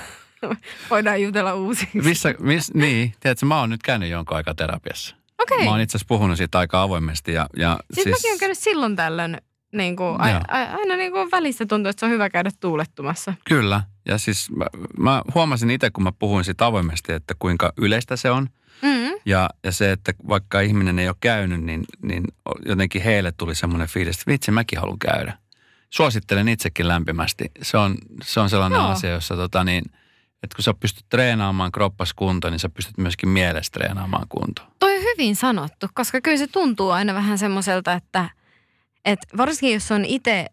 voidaan 0.90 1.22
jutella 1.22 1.54
uusiksi. 1.54 1.98
Missä, 2.02 2.34
miss, 2.38 2.74
niin, 2.74 3.14
tiedätkö, 3.20 3.46
mä 3.46 3.60
oon 3.60 3.70
nyt 3.70 3.82
käynyt 3.82 4.10
jonkun 4.10 4.36
aikaa 4.36 4.54
terapiassa. 4.54 5.16
Okei. 5.38 5.64
Mä 5.64 5.70
oon 5.70 5.80
itse 5.80 5.96
asiassa 5.96 6.08
puhunut 6.08 6.36
siitä 6.36 6.58
aika 6.58 6.82
avoimesti. 6.82 7.32
Ja, 7.32 7.46
ja 7.56 7.78
siis, 7.92 8.04
siis 8.04 8.16
mäkin 8.16 8.30
oon 8.30 8.38
käynyt 8.38 8.58
silloin 8.58 8.96
tällöin, 8.96 9.38
niin 9.76 9.96
kuin, 9.96 10.20
aina, 10.20 10.40
aina 10.48 10.96
niin 10.96 11.12
kuin 11.12 11.30
välissä 11.30 11.66
tuntuu, 11.66 11.90
että 11.90 12.00
se 12.00 12.06
on 12.06 12.12
hyvä 12.12 12.30
käydä 12.30 12.50
tuulettumassa. 12.60 13.34
Kyllä. 13.44 13.82
Ja 14.08 14.18
siis 14.18 14.50
mä, 14.50 14.66
mä 14.98 15.22
huomasin 15.34 15.70
itse, 15.70 15.90
kun 15.90 16.04
mä 16.04 16.12
puhuin 16.18 16.44
siitä 16.44 16.66
avoimesti, 16.66 17.12
että 17.12 17.34
kuinka 17.38 17.72
yleistä 17.76 18.16
se 18.16 18.30
on. 18.30 18.48
Mm-hmm. 18.82 19.12
Ja, 19.26 19.50
ja 19.64 19.72
se, 19.72 19.92
että 19.92 20.12
vaikka 20.28 20.60
ihminen 20.60 20.98
ei 20.98 21.08
ole 21.08 21.16
käynyt, 21.20 21.60
niin, 21.60 21.84
niin 22.02 22.24
jotenkin 22.66 23.02
heille 23.02 23.32
tuli 23.32 23.54
semmoinen 23.54 23.88
fiilis, 23.88 24.16
että 24.16 24.30
vitsi, 24.30 24.50
mäkin 24.50 24.78
haluan 24.78 24.98
käydä. 24.98 25.38
Suosittelen 25.90 26.48
itsekin 26.48 26.88
lämpimästi. 26.88 27.50
Se 27.62 27.76
on, 27.76 27.94
se 28.22 28.40
on 28.40 28.50
sellainen 28.50 28.76
Joo. 28.76 28.88
asia, 28.88 29.10
jossa 29.10 29.36
tota 29.36 29.64
niin– 29.64 29.84
että 30.42 30.56
kun 30.56 30.62
sä 30.62 30.74
pystyt 30.74 31.04
treenaamaan 31.08 31.72
kroppas 31.72 32.14
kuntoon, 32.14 32.52
niin 32.52 32.58
sä 32.58 32.68
pystyt 32.68 32.98
myöskin 32.98 33.28
mielessä 33.28 33.72
treenaamaan 33.72 34.26
kuntoon. 34.28 34.68
Toi 34.78 34.96
on 34.96 35.02
hyvin 35.02 35.36
sanottu, 35.36 35.86
koska 35.94 36.20
kyllä 36.20 36.36
se 36.36 36.46
tuntuu 36.46 36.90
aina 36.90 37.14
vähän 37.14 37.38
semmoiselta, 37.38 37.92
että, 37.92 38.30
että 39.06 39.36
varsinkin 39.36 39.72
jos 39.74 39.92
on 39.92 40.04
itse, 40.04 40.46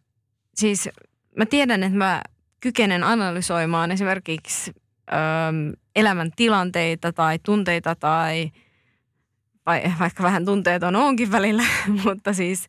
siis 0.55 0.89
mä 1.37 1.45
tiedän, 1.45 1.83
että 1.83 1.97
mä 1.97 2.21
kykenen 2.59 3.03
analysoimaan 3.03 3.91
esimerkiksi 3.91 4.71
ö, 5.11 5.15
elämän 5.95 6.31
tilanteita 6.35 7.13
tai 7.13 7.39
tunteita 7.39 7.95
tai 7.95 8.51
vai, 9.65 9.83
vaikka 9.99 10.23
vähän 10.23 10.45
tunteet 10.45 10.83
on 10.83 10.95
onkin 10.95 11.31
välillä, 11.31 11.63
mutta 12.05 12.33
siis 12.33 12.67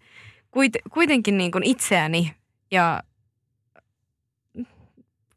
kuit, 0.51 0.73
kuitenkin 0.91 1.39
niin 1.39 1.51
kuin 1.51 1.65
itseäni 1.65 2.35
ja 2.71 3.03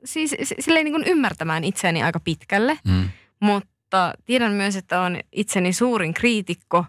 siis 0.06 0.36
silleen 0.60 0.86
niin 0.86 0.94
kuin 0.94 1.08
ymmärtämään 1.08 1.64
itseäni 1.64 2.04
aika 2.04 2.20
pitkälle, 2.20 2.80
mm. 2.88 3.10
mutta 3.40 4.14
tiedän 4.26 4.52
myös, 4.52 4.76
että 4.76 5.02
on 5.02 5.20
itseni 5.32 5.74
suurin 5.74 6.14
kriitikko 6.14 6.86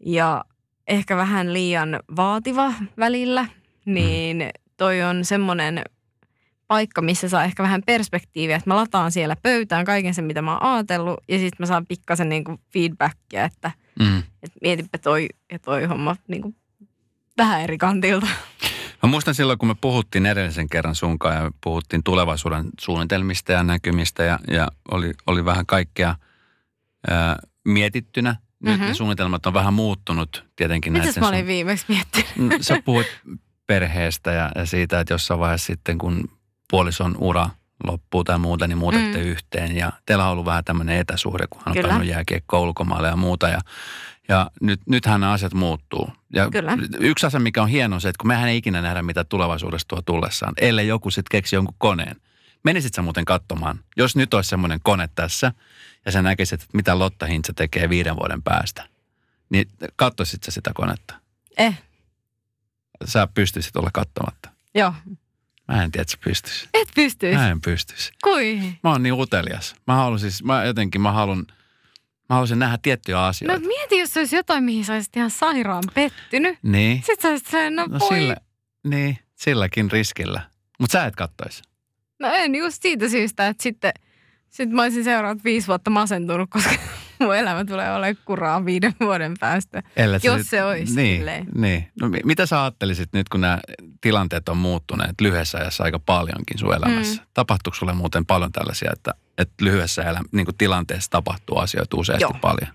ja 0.00 0.44
ehkä 0.88 1.16
vähän 1.16 1.52
liian 1.52 2.00
vaativa 2.16 2.72
välillä, 2.98 3.46
niin 3.84 4.50
toi 4.76 5.02
on 5.02 5.24
semmoinen 5.24 5.82
paikka, 6.66 7.02
missä 7.02 7.28
saa 7.28 7.44
ehkä 7.44 7.62
vähän 7.62 7.82
perspektiiviä, 7.86 8.56
että 8.56 8.70
mä 8.70 8.76
lataan 8.76 9.12
siellä 9.12 9.36
pöytään 9.42 9.84
kaiken 9.84 10.14
sen, 10.14 10.24
mitä 10.24 10.42
mä 10.42 10.52
oon 10.52 10.62
ajatellut, 10.62 11.20
ja 11.28 11.38
sitten 11.38 11.56
mä 11.58 11.66
saan 11.66 11.86
pikkasen 11.86 12.28
niin 12.28 12.44
kuin 12.44 12.60
feedbackia, 12.72 13.44
että, 13.44 13.70
mm. 13.98 14.18
että 14.18 14.58
mietipä 14.62 14.98
toi 14.98 15.28
ja 15.52 15.58
toi 15.58 15.84
homma 15.84 16.16
niin 16.28 16.42
kuin 16.42 16.56
vähän 17.38 17.62
eri 17.62 17.78
kantilta. 17.78 18.26
Mä 19.02 19.08
muistan 19.08 19.34
silloin, 19.34 19.58
kun 19.58 19.68
me 19.68 19.74
puhuttiin 19.80 20.26
edellisen 20.26 20.68
kerran 20.68 20.94
sunkaan 20.94 21.36
ja 21.36 21.50
puhuttiin 21.64 22.02
tulevaisuuden 22.02 22.64
suunnitelmista 22.80 23.52
ja 23.52 23.62
näkymistä 23.62 24.24
ja, 24.24 24.38
ja 24.50 24.68
oli, 24.90 25.12
oli 25.26 25.44
vähän 25.44 25.66
kaikkea 25.66 26.14
ää, 27.10 27.36
mietittynä. 27.64 28.36
Nyt 28.62 28.74
mm-hmm. 28.74 28.88
ne 28.88 28.94
suunnitelmat 28.94 29.46
on 29.46 29.54
vähän 29.54 29.74
muuttunut 29.74 30.44
tietenkin. 30.56 30.92
Mitäs 30.92 31.18
mä 31.18 31.28
olin 31.28 31.40
sun... 31.40 31.46
viimeksi 31.46 31.84
miettinyt? 31.88 32.36
Mm, 32.36 32.50
sä 32.60 32.82
puhuit 32.84 33.06
perheestä 33.66 34.32
ja, 34.32 34.50
ja 34.54 34.66
siitä, 34.66 35.00
että 35.00 35.14
jossain 35.14 35.40
vaiheessa 35.40 35.66
sitten 35.66 35.98
kun 35.98 36.30
puolison 36.70 37.16
ura 37.18 37.50
loppuu 37.84 38.24
tai 38.24 38.38
muuta, 38.38 38.66
niin 38.66 38.78
muutatte 38.78 39.18
mm. 39.18 39.24
yhteen. 39.24 39.76
Ja 39.76 39.92
teillä 40.06 40.24
on 40.24 40.30
ollut 40.30 40.44
vähän 40.44 40.64
tämmöinen 40.64 40.96
etäsuhde, 40.96 41.46
kun 41.50 41.60
hän 41.64 41.72
on 41.72 41.76
Kyllä. 41.76 41.88
päänyt 41.88 42.08
jääkiekko 42.08 42.62
ulkomaille 42.62 43.08
ja 43.08 43.16
muuta. 43.16 43.48
Ja 43.48 43.60
ja 44.28 44.50
nyt, 44.60 44.80
nythän 44.86 45.20
nämä 45.20 45.32
asiat 45.32 45.54
muuttuu. 45.54 46.10
Ja 46.34 46.50
Kyllä. 46.50 46.78
yksi 47.00 47.26
asia, 47.26 47.40
mikä 47.40 47.62
on 47.62 47.68
hieno, 47.68 47.94
on 47.94 48.00
se, 48.00 48.08
että 48.08 48.20
kun 48.20 48.28
mehän 48.28 48.48
ei 48.48 48.56
ikinä 48.56 48.82
nähdä, 48.82 49.02
mitä 49.02 49.24
tulevaisuudessa 49.24 49.88
tuo 49.88 50.02
tullessaan, 50.02 50.52
ellei 50.60 50.88
joku 50.88 51.10
sitten 51.10 51.30
keksi 51.30 51.56
jonkun 51.56 51.74
koneen. 51.78 52.16
Menisit 52.64 52.94
sä 52.94 53.02
muuten 53.02 53.24
katsomaan, 53.24 53.80
jos 53.96 54.16
nyt 54.16 54.34
olisi 54.34 54.50
semmoinen 54.50 54.80
kone 54.82 55.08
tässä, 55.14 55.52
ja 56.08 56.12
sä 56.12 56.22
näkisit, 56.22 56.62
että 56.62 56.76
mitä 56.76 56.98
Lotta 56.98 57.26
Hintsa 57.26 57.52
tekee 57.52 57.88
viiden 57.88 58.16
vuoden 58.16 58.42
päästä, 58.42 58.88
niin 59.50 59.68
katsoisit 59.96 60.42
sä 60.42 60.50
sitä 60.50 60.70
konetta? 60.74 61.14
Eh. 61.58 61.82
Sä 63.04 63.28
pystyisit 63.34 63.76
olla 63.76 63.90
katsomatta. 63.92 64.50
Joo. 64.74 64.92
Mä 65.68 65.82
en 65.82 65.90
tiedä, 65.90 66.02
että 66.02 66.12
sä 66.12 66.18
pystyisit. 66.24 66.68
Et 66.74 66.88
pystyisi? 66.94 67.36
Mä 67.36 67.50
en 67.50 67.60
pystyisi. 67.60 68.12
Kui? 68.24 68.60
Mä 68.82 68.90
oon 68.90 69.02
niin 69.02 69.12
utelias. 69.12 69.74
Mä 69.86 69.94
haluan 69.94 70.18
siis, 70.18 70.44
mä 70.44 70.64
jotenkin, 70.64 71.00
mä 71.00 71.12
haluan– 71.12 71.46
Mä 72.28 72.34
haluaisin 72.34 72.58
nähdä 72.58 72.78
tiettyjä 72.82 73.24
asioita. 73.24 73.60
No 73.60 73.66
mieti, 73.66 73.98
jos 73.98 74.16
olisi 74.16 74.36
jotain, 74.36 74.64
mihin 74.64 74.84
sä 74.84 74.92
olisit 74.92 75.16
ihan 75.16 75.30
sairaan 75.30 75.84
pettynyt. 75.94 76.58
Niin. 76.62 76.96
Sitten 76.96 77.22
sä 77.22 77.28
olisit 77.28 77.48
sen, 77.48 77.76
no, 77.76 77.86
no 77.86 77.98
sillä, 78.08 78.36
niin, 78.84 79.18
silläkin 79.34 79.90
riskillä. 79.90 80.40
Mutta 80.78 80.92
sä 80.92 81.06
et 81.06 81.16
kattoisi. 81.16 81.62
No 82.18 82.28
en 82.32 82.54
just 82.54 82.82
siitä 82.82 83.08
syystä, 83.08 83.48
että 83.48 83.62
sitten 83.62 83.92
sit 84.50 84.70
mä 84.70 84.82
olisin 84.82 85.04
seuraavat 85.04 85.44
viisi 85.44 85.66
vuotta 85.66 85.90
masentunut, 85.90 86.50
koska 86.50 86.70
mun 87.20 87.36
elämä 87.36 87.64
tulee 87.64 87.94
olemaan 87.94 88.16
kuraa 88.24 88.64
viiden 88.64 88.94
vuoden 89.00 89.34
päästä, 89.40 89.82
Ellet 89.96 90.24
jos 90.24 90.40
sit, 90.40 90.50
se 90.50 90.64
olisi 90.64 90.96
niin, 90.96 91.46
Niin. 91.54 91.88
No, 92.00 92.08
mitä 92.24 92.46
sä 92.46 92.62
ajattelisit 92.62 93.08
nyt, 93.12 93.28
kun 93.28 93.40
nämä 93.40 93.58
tilanteet 94.00 94.48
on 94.48 94.56
muuttuneet 94.56 95.20
lyhyessä 95.20 95.58
ajassa 95.58 95.84
aika 95.84 95.98
paljonkin 95.98 96.58
sun 96.58 96.74
elämässä? 96.74 97.22
Mm. 97.22 97.28
Tapahtuuko 97.34 97.76
sulle 97.76 97.92
muuten 97.92 98.26
paljon 98.26 98.52
tällaisia, 98.52 98.90
että, 98.92 99.14
että 99.38 99.64
lyhyessä 99.64 100.02
elä, 100.02 100.20
niin 100.32 100.46
tilanteessa 100.58 101.10
tapahtuu 101.10 101.58
asioita 101.58 101.96
useasti 101.96 102.22
Joo. 102.22 102.38
paljon? 102.40 102.72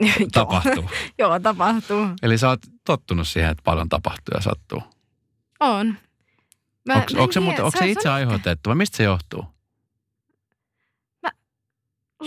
tapahtuu. 0.32 0.90
Joo, 1.18 1.40
tapahtuu. 1.40 2.06
Eli 2.22 2.38
sä 2.38 2.48
oot 2.48 2.60
tottunut 2.84 3.28
siihen, 3.28 3.50
että 3.50 3.62
paljon 3.64 3.88
tapahtuu 3.88 4.34
ja 4.34 4.40
sattuu? 4.40 4.82
On. 5.60 5.96
Mä, 6.86 6.94
onko, 6.94 7.06
onko, 7.16 7.32
se, 7.32 7.40
muuten, 7.40 7.64
onko 7.64 7.78
se 7.78 7.90
itse 7.90 8.08
aiheutettu 8.08 8.70
vai 8.70 8.76
mistä 8.76 8.96
se 8.96 9.02
johtuu? 9.02 9.51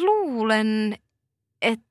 Luulen, 0.02 0.98
että 1.62 1.86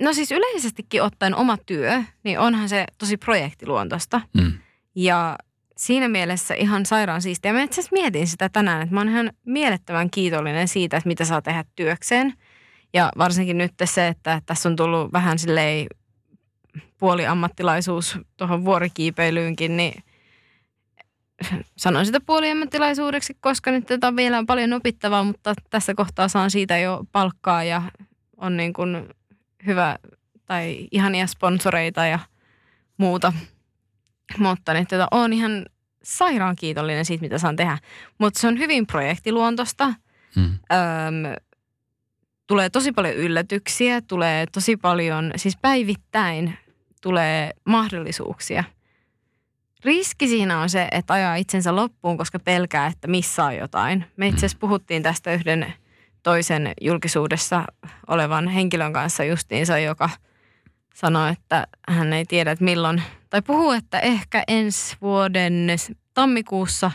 no 0.00 0.12
siis 0.12 0.32
yleisestikin 0.32 1.02
ottaen 1.02 1.34
oma 1.34 1.56
työ, 1.56 2.02
niin 2.24 2.38
onhan 2.38 2.68
se 2.68 2.84
tosi 2.98 3.16
projektiluontoista. 3.16 4.20
Mm. 4.34 4.52
Ja 4.94 5.38
siinä 5.76 6.08
mielessä 6.08 6.54
ihan 6.54 6.86
sairaan 6.86 7.22
siistiä. 7.22 7.52
Mä 7.52 7.62
itse 7.62 7.80
asiassa 7.80 7.94
mietin 7.96 8.26
sitä 8.26 8.48
tänään, 8.48 8.82
että 8.82 8.94
mä 8.94 9.00
oon 9.00 9.08
ihan 9.08 9.32
mielettömän 9.44 10.10
kiitollinen 10.10 10.68
siitä, 10.68 10.96
että 10.96 11.08
mitä 11.08 11.24
saa 11.24 11.42
tehdä 11.42 11.64
työkseen. 11.76 12.34
Ja 12.94 13.12
varsinkin 13.18 13.58
nyt 13.58 13.72
se, 13.84 14.08
että 14.08 14.42
tässä 14.46 14.68
on 14.68 14.76
tullut 14.76 15.12
vähän 15.12 15.38
silleen 15.38 15.86
puoliammattilaisuus 16.98 18.18
tuohon 18.36 18.64
vuorikiipeilyynkin, 18.64 19.76
niin 19.76 20.02
sanon 21.76 22.06
sitä 22.06 22.20
puoliammattilaisuudeksi, 22.20 23.36
koska 23.40 23.70
nyt 23.70 23.86
tätä 23.86 24.16
vielä 24.16 24.38
on 24.38 24.46
paljon 24.46 24.72
opittavaa, 24.72 25.24
mutta 25.24 25.54
tässä 25.70 25.94
kohtaa 25.94 26.28
saan 26.28 26.50
siitä 26.50 26.78
jo 26.78 27.04
palkkaa 27.12 27.64
ja 27.64 27.82
on 28.36 28.56
niin 28.56 28.72
kuin 28.72 29.08
hyvä 29.66 29.98
tai 30.46 30.88
ihania 30.90 31.26
sponsoreita 31.26 32.06
ja 32.06 32.18
muuta. 32.96 33.32
Mutta 34.38 34.74
niin, 34.74 34.86
tota, 34.86 35.08
olen 35.10 35.32
ihan 35.32 35.66
sairaan 36.02 36.56
kiitollinen 36.56 37.04
siitä, 37.04 37.22
mitä 37.22 37.38
saan 37.38 37.56
tehdä. 37.56 37.78
Mutta 38.18 38.40
se 38.40 38.48
on 38.48 38.58
hyvin 38.58 38.86
projektiluontosta. 38.86 39.94
Hmm. 40.36 40.44
Öm, 40.44 41.42
tulee 42.46 42.70
tosi 42.70 42.92
paljon 42.92 43.14
yllätyksiä, 43.14 44.00
tulee 44.00 44.46
tosi 44.46 44.76
paljon, 44.76 45.32
siis 45.36 45.56
päivittäin 45.62 46.58
tulee 47.00 47.50
mahdollisuuksia. 47.64 48.64
Riski 49.84 50.28
siinä 50.28 50.60
on 50.60 50.70
se, 50.70 50.88
että 50.90 51.14
ajaa 51.14 51.36
itsensä 51.36 51.76
loppuun, 51.76 52.18
koska 52.18 52.38
pelkää, 52.38 52.86
että 52.86 53.08
missaa 53.08 53.52
jotain. 53.52 54.04
Me 54.16 54.26
itse 54.26 54.38
asiassa 54.38 54.58
puhuttiin 54.58 55.02
tästä 55.02 55.32
yhden 55.32 55.74
toisen 56.22 56.72
julkisuudessa 56.80 57.64
olevan 58.06 58.48
henkilön 58.48 58.92
kanssa 58.92 59.24
justiinsa, 59.24 59.78
joka 59.78 60.10
sanoi, 60.94 61.32
että 61.32 61.66
hän 61.88 62.12
ei 62.12 62.24
tiedä, 62.24 62.50
että 62.50 62.64
milloin, 62.64 63.02
tai 63.30 63.42
puhuu, 63.42 63.70
että 63.70 64.00
ehkä 64.00 64.42
ensi 64.48 64.96
vuoden 65.00 65.66
tammikuussa 66.14 66.90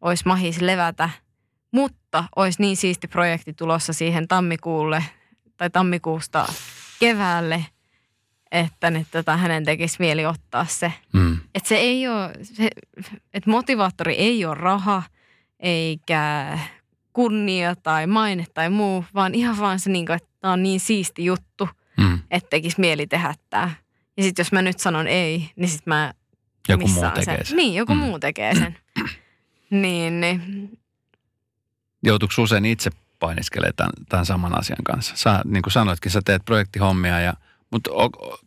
olisi 0.00 0.24
mahis 0.26 0.60
levätä, 0.60 1.10
mutta 1.70 2.24
olisi 2.36 2.62
niin 2.62 2.76
siisti 2.76 3.08
projekti 3.08 3.52
tulossa 3.52 3.92
siihen 3.92 4.28
tammikuulle 4.28 5.04
tai 5.56 5.70
tammikuusta 5.70 6.46
keväälle, 7.00 7.64
että 8.52 8.90
nyt 8.90 9.06
tota, 9.10 9.36
hänen 9.36 9.64
tekisi 9.64 9.96
mieli 9.98 10.26
ottaa 10.26 10.64
se. 10.64 10.92
Mm. 11.12 11.38
Että 11.54 11.68
se 11.68 11.76
ei 11.76 12.08
ole, 12.08 12.32
se, 12.42 12.70
että 13.34 13.50
motivaattori 13.50 14.14
ei 14.14 14.44
ole 14.44 14.54
raha, 14.54 15.02
eikä 15.60 16.58
kunnia 17.12 17.76
tai 17.76 18.06
maine 18.06 18.44
tai 18.54 18.70
muu, 18.70 19.04
vaan 19.14 19.34
ihan 19.34 19.58
vaan 19.58 19.80
se, 19.80 19.90
niin 19.90 20.06
kuin, 20.06 20.16
että 20.16 20.28
tämä 20.40 20.52
on 20.52 20.62
niin 20.62 20.80
siisti 20.80 21.24
juttu, 21.24 21.68
Mm. 21.96 22.18
että 22.30 22.50
tekisi 22.50 22.80
mieli 22.80 23.06
tehdä 23.06 23.34
tämä. 23.50 23.70
Ja 24.16 24.22
sitten 24.22 24.40
jos 24.42 24.52
mä 24.52 24.62
nyt 24.62 24.78
sanon 24.80 25.06
ei, 25.06 25.50
niin 25.56 25.68
sitten 25.68 25.90
mä 25.90 26.12
Joku 26.68 26.88
muu 26.88 27.02
tekee 27.14 27.24
sen. 27.24 27.46
sen. 27.46 27.56
Niin, 27.56 27.74
joku 27.74 27.94
Mm. 27.94 28.00
muu 28.00 28.18
tekee 28.18 28.54
sen. 28.54 28.78
niin, 29.70 30.20
niin. 30.20 30.70
Joutuuko 32.02 32.42
usein 32.42 32.64
itse 32.64 32.90
painiskelee 33.18 33.72
tämän, 33.72 33.92
tämän 34.08 34.26
saman 34.26 34.58
asian 34.58 34.84
kanssa? 34.84 35.16
Sä, 35.16 35.40
niin 35.44 35.62
kuin 35.62 35.72
sanoitkin, 35.72 36.12
sä 36.12 36.20
teet 36.24 36.44
projektihommia, 36.44 37.20
ja, 37.20 37.34
mutta 37.70 37.90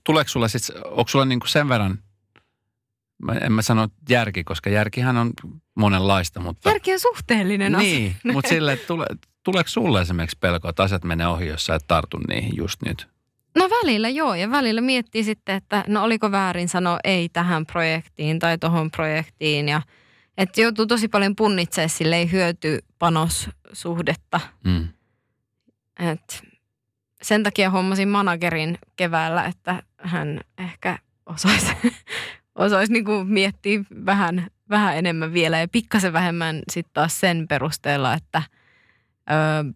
tuleeko 0.03 0.29
sulla 0.29 0.47
sit, 0.47 0.62
onko 0.86 1.07
sulla 1.07 1.25
niin 1.25 1.39
kuin 1.39 1.49
sen 1.49 1.69
verran, 1.69 1.99
mä, 3.23 3.34
en 3.34 3.51
mä 3.51 3.62
sano 3.62 3.88
järki, 4.10 4.43
koska 4.43 4.69
järkihän 4.69 5.17
on 5.17 5.31
monenlaista, 5.75 6.39
mutta... 6.39 6.69
Järki 6.69 6.93
on 6.93 6.99
suhteellinen 6.99 7.75
asia. 7.75 7.89
Niin, 7.89 8.15
mutta 8.34 8.49
sille, 8.49 8.73
että 8.73 8.88
tule, 8.88 9.05
tuleeko 9.43 9.69
sulle 9.69 10.01
esimerkiksi 10.01 10.38
pelko, 10.39 10.69
että 10.69 10.84
asiat 10.84 11.03
menee 11.03 11.27
ohi, 11.27 11.47
jos 11.47 11.65
sä 11.65 11.75
et 11.75 11.84
tartu 11.88 12.17
niihin 12.17 12.57
just 12.57 12.81
nyt? 12.86 13.07
No 13.55 13.69
välillä 13.69 14.10
joo, 14.10 14.36
ja 14.36 14.51
välillä 14.51 14.81
miettii 14.81 15.23
sitten, 15.23 15.55
että 15.55 15.84
no 15.88 16.03
oliko 16.03 16.31
väärin 16.31 16.69
sanoa 16.69 16.99
ei 17.03 17.29
tähän 17.29 17.65
projektiin 17.65 18.39
tai 18.39 18.57
tohon 18.57 18.91
projektiin. 18.91 19.69
Ja, 19.69 19.81
että 20.38 20.62
joutuu 20.62 20.86
tosi 20.86 21.07
paljon 21.07 21.36
punnitsemaan 21.36 21.89
silleen 21.89 22.31
hyöty-panossuhdetta. 22.31 24.39
Mm. 24.63 24.88
Et 25.99 26.43
sen 27.21 27.43
takia 27.43 27.69
hommasin 27.69 28.10
managerin 28.10 28.77
keväällä, 28.95 29.45
että 29.45 29.84
hän 29.97 30.39
ehkä 30.57 30.99
osaisi, 31.25 31.67
osaisi 32.55 32.93
niinku 32.93 33.23
miettiä 33.23 33.79
vähän, 34.05 34.47
vähän 34.69 34.97
enemmän 34.97 35.34
vielä 35.34 35.60
ja 35.60 35.67
pikkasen 35.67 36.13
vähemmän 36.13 36.62
sitten 36.71 36.93
taas 36.93 37.19
sen 37.19 37.45
perusteella, 37.47 38.13
että 38.13 38.43
ö, 39.31 39.73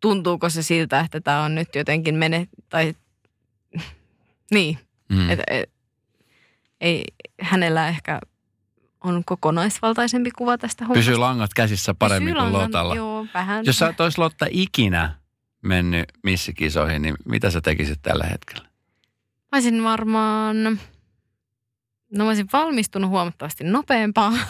tuntuuko 0.00 0.50
se 0.50 0.62
siltä, 0.62 1.00
että 1.00 1.20
tämä 1.20 1.42
on 1.42 1.54
nyt 1.54 1.74
jotenkin 1.74 2.14
mene, 2.14 2.48
tai 2.68 2.94
niin, 4.54 4.78
Mm. 5.08 5.30
että 5.30 5.44
et, 5.50 5.70
ei, 6.80 7.04
hänellä 7.40 7.88
ehkä 7.88 8.20
on 9.04 9.22
kokonaisvaltaisempi 9.24 10.30
kuva 10.30 10.58
tästä 10.58 10.84
hommasta. 10.84 10.98
Pysyy 10.98 11.16
langat 11.16 11.54
käsissä 11.54 11.94
paremmin 11.94 12.34
Pysyy 12.34 12.50
kuin 12.50 12.54
langan- 12.60 12.66
Lotalla. 12.66 12.94
Joo, 12.94 13.26
vähän. 13.34 13.64
Jos 13.66 13.78
sä 13.78 13.88
et 13.88 14.00
olisi 14.00 14.18
Lotta 14.18 14.46
ikinä 14.50 15.14
mennyt 15.62 16.04
missikisoihin, 16.22 17.02
niin 17.02 17.14
mitä 17.24 17.50
sä 17.50 17.60
tekisit 17.60 18.02
tällä 18.02 18.24
hetkellä? 18.24 18.68
Mä 19.52 19.56
olisin 19.56 19.84
varmaan, 19.84 20.62
no 20.64 22.24
mä 22.24 22.28
olisin 22.28 22.48
valmistunut 22.52 23.10
huomattavasti 23.10 23.64
nopeampaa. 23.64 24.32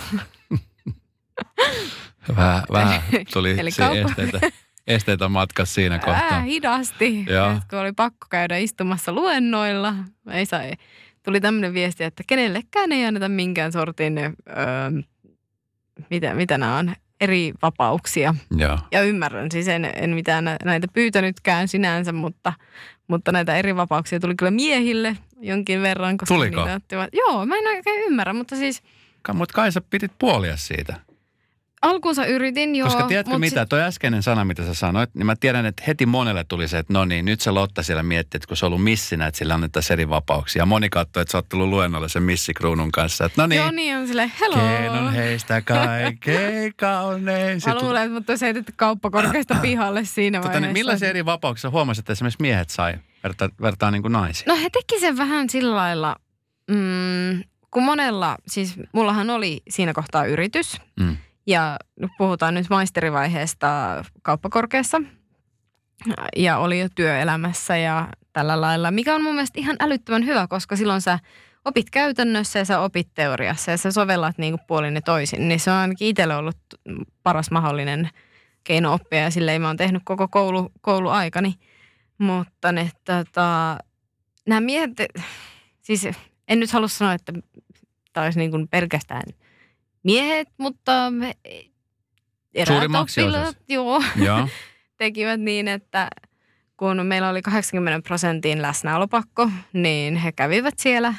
Vähän, 2.37 2.63
vähän 2.73 3.03
tuli 3.33 3.51
Eli 3.59 3.69
esteitä, 3.69 4.41
esteitä 4.87 5.29
matkassa 5.29 5.75
siinä 5.75 5.99
kohtaa. 5.99 6.41
hidasti, 6.41 7.25
Joo. 7.29 7.51
Et 7.51 7.65
kun 7.71 7.79
oli 7.79 7.93
pakko 7.93 8.27
käydä 8.31 8.57
istumassa 8.57 9.13
luennoilla. 9.13 9.95
Ei 10.31 10.47
sai. 10.47 10.73
Tuli 11.23 11.41
tämmöinen 11.41 11.75
viesti, 11.75 12.05
että 12.05 12.23
kenellekään 12.27 12.93
ei 12.93 13.05
anneta 13.05 13.29
minkään 13.29 13.73
sortin, 13.73 14.19
öö, 14.19 14.35
mitä, 16.11 16.35
mitä 16.35 16.59
nämä 16.59 16.77
on, 16.79 16.95
eri 17.21 17.53
vapauksia. 17.63 18.35
Joo. 18.57 18.79
Ja 18.93 19.03
ymmärrän, 19.03 19.51
siis 19.51 19.69
en, 19.69 19.91
en 19.95 20.11
mitään 20.11 20.45
nä- 20.45 20.57
näitä 20.65 20.87
pyytänytkään 20.93 21.69
sinänsä, 21.69 22.13
mutta, 22.13 22.53
mutta 23.09 23.33
näitä 23.33 23.57
eri 23.57 23.77
vapauksia 23.77 24.21
tuli 24.21 24.35
kyllä 24.35 24.51
miehille 24.51 25.17
jonkin 25.41 25.83
verran. 25.83 26.17
Koska 26.17 26.35
Tuliko? 26.35 26.61
niitä 26.61 26.75
ottivat. 26.75 27.09
Joo, 27.13 27.47
mä 27.47 27.57
en 27.57 27.67
oikein 27.67 28.03
ymmärrä, 28.07 28.33
mutta 28.33 28.57
siis 28.57 28.83
Mutta 29.33 29.55
kai 29.55 29.73
sä 29.73 29.81
pidit 29.81 30.13
puolia 30.19 30.57
siitä. 30.57 30.95
Alkuunsa 31.83 32.27
yritin 32.27 32.77
joo. 32.77 32.89
Koska 32.89 33.07
tiedätkö 33.07 33.39
mitä, 33.39 33.67
toi 33.67 33.81
äskeinen 33.83 34.23
sana, 34.23 34.45
mitä 34.45 34.65
sä 34.67 34.75
sanoit, 34.75 35.11
niin 35.15 35.27
mä 35.27 35.37
tiedän, 35.37 35.67
että 35.67 35.83
heti 35.87 36.07
monelle 36.07 36.45
tuli 36.45 36.69
se, 36.69 36.79
että 36.79 36.93
no 36.93 37.05
niin, 37.05 37.25
nyt 37.25 37.41
se 37.41 37.51
Lotta 37.51 37.83
siellä 37.83 38.03
miettii, 38.03 38.39
että 38.39 38.49
kun 38.49 38.57
se 38.57 38.67
on 38.67 38.73
ollut 38.73 38.85
missinä, 38.85 39.27
että 39.27 39.39
sillä 39.39 39.55
annettaisiin 39.55 39.93
eri 39.93 40.09
vapauksia. 40.09 40.67
Moni 40.67 40.89
katsoi, 40.89 41.21
että 41.23 41.33
sä 41.33 41.39
oot 41.39 41.49
tullut 41.49 41.69
luennolle 41.69 42.09
sen 42.09 42.23
missikruunun 42.23 42.93
kanssa, 42.93 43.25
että 43.25 43.43
no 43.43 43.47
niin, 43.47 43.61
Joo, 43.61 43.71
niin 43.71 43.97
on 43.97 44.07
silleen, 44.07 44.33
hello. 44.41 44.57
ken 44.57 44.91
on 44.91 45.13
heistä 45.13 45.63
kaikkein 45.63 46.73
kaunein. 46.81 47.61
Mä 47.67 47.75
luulen, 47.75 48.03
että 48.03 48.15
mut 48.15 48.31
olisi 48.31 48.45
heitetty 48.45 48.73
kauppakorkeasta 48.77 49.55
pihalle 49.63 50.05
siinä 50.05 50.39
Tota, 50.39 50.49
vaiheessa. 50.49 50.67
niin 50.67 50.73
millaisia 50.73 51.09
eri 51.09 51.25
vapauksia 51.25 51.71
huomasit, 51.71 52.03
että 52.03 52.13
esimerkiksi 52.13 52.43
miehet 52.43 52.71
sai 52.71 52.95
vertaa, 53.25 53.49
vertaa 53.63 53.91
niin 53.91 54.03
kuin 54.03 54.13
naisiin? 54.13 54.45
No 54.49 54.57
he 54.57 54.71
teki 54.71 55.01
sen 55.01 55.17
vähän 55.17 55.51
sillä 55.51 55.77
lailla, 55.77 56.17
mm, 56.71 57.43
kun 57.71 57.83
monella, 57.83 58.37
siis 58.49 58.75
mullahan 58.93 59.31
oli 59.31 59.63
siinä 59.69 59.93
kohtaa 59.93 60.25
yritys. 60.27 60.77
Mm. 61.01 61.17
Ja 61.47 61.77
puhutaan 62.19 62.55
nyt 62.55 62.71
maisterivaiheesta 62.71 64.05
kauppakorkeassa. 64.23 65.03
Ja 66.37 66.59
oli 66.59 66.81
jo 66.81 66.89
työelämässä 66.95 67.77
ja 67.77 68.09
tällä 68.33 68.61
lailla, 68.61 68.91
mikä 68.91 69.15
on 69.15 69.23
mun 69.23 69.35
mielestä 69.35 69.61
ihan 69.61 69.77
älyttömän 69.81 70.27
hyvä, 70.27 70.47
koska 70.47 70.77
silloin 70.77 71.01
sä 71.01 71.19
opit 71.65 71.91
käytännössä 71.91 72.59
ja 72.59 72.65
sä 72.65 72.81
opit 72.81 73.09
teoriassa 73.15 73.71
ja 73.71 73.77
sä 73.77 73.93
sovellat 73.93 74.39
niin 74.39 74.59
puolin 74.67 74.95
ja 74.95 75.03
toisin. 75.03 75.49
Niin 75.49 75.61
se 75.61 75.71
on 75.71 75.77
ainakin 75.77 76.09
itselle 76.09 76.37
ollut 76.37 76.57
paras 77.23 77.51
mahdollinen 77.51 78.11
keino 78.65 78.93
oppia 78.93 79.21
ja 79.21 79.31
silleen 79.31 79.63
mä 79.63 79.67
oon 79.67 79.77
tehnyt 79.77 80.03
koko 80.05 80.29
koulu, 80.29 80.73
kouluaikani. 80.81 81.55
Mutta 82.19 82.73
ne, 82.73 82.91
tota, 83.05 83.79
nämä 84.47 84.61
miehet, 84.61 84.91
siis 85.83 86.09
en 86.49 86.61
nyt 86.61 86.73
halua 86.73 86.89
sanoa, 86.89 87.15
että 87.15 87.33
tämä 88.13 88.25
olisi 88.25 88.39
niin 88.39 88.51
kuin 88.51 88.69
pelkästään 88.69 89.23
miehet, 90.07 90.49
mutta 90.59 91.13
eräät 92.55 92.83
oppilaat, 93.01 93.57
joo, 93.69 94.03
Joo. 94.17 94.49
tekivät 94.99 95.41
niin, 95.41 95.69
että 95.69 96.09
kun 96.77 97.07
meillä 97.07 97.29
oli 97.29 97.43
80 97.43 98.07
prosentin 98.09 98.63
läsnäolopakko, 98.63 99.51
niin 99.73 100.17
he 100.17 100.33
kävivät 100.33 100.79
siellä 100.79 101.15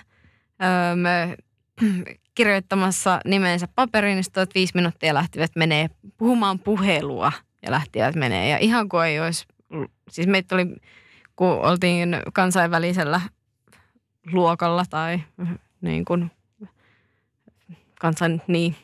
öö, 0.64 1.38
kirjoittamassa 2.36 3.20
nimensä 3.26 3.68
paperiin, 3.76 4.16
niin 4.16 4.24
sitten 4.24 4.48
viisi 4.56 4.72
minuuttia 4.76 5.14
lähtivät 5.14 5.52
menee 5.56 5.90
puhumaan 6.18 6.60
puhelua 6.60 7.32
ja 7.64 7.72
lähtivät 7.72 8.16
menee. 8.16 8.50
Ja 8.50 8.58
ihan 8.58 8.90
kuin 8.90 9.06
ei 9.06 9.20
olisi, 9.20 9.46
siis 10.10 10.28
meitä 10.28 10.56
oli, 10.56 10.66
kun 11.36 11.48
oltiin 11.48 12.18
kansainvälisellä 12.34 13.22
luokalla 14.32 14.84
tai 14.90 15.22
niin 15.82 16.06
kuin 16.06 16.32
kansan, 18.00 18.42
niin, 18.48 18.76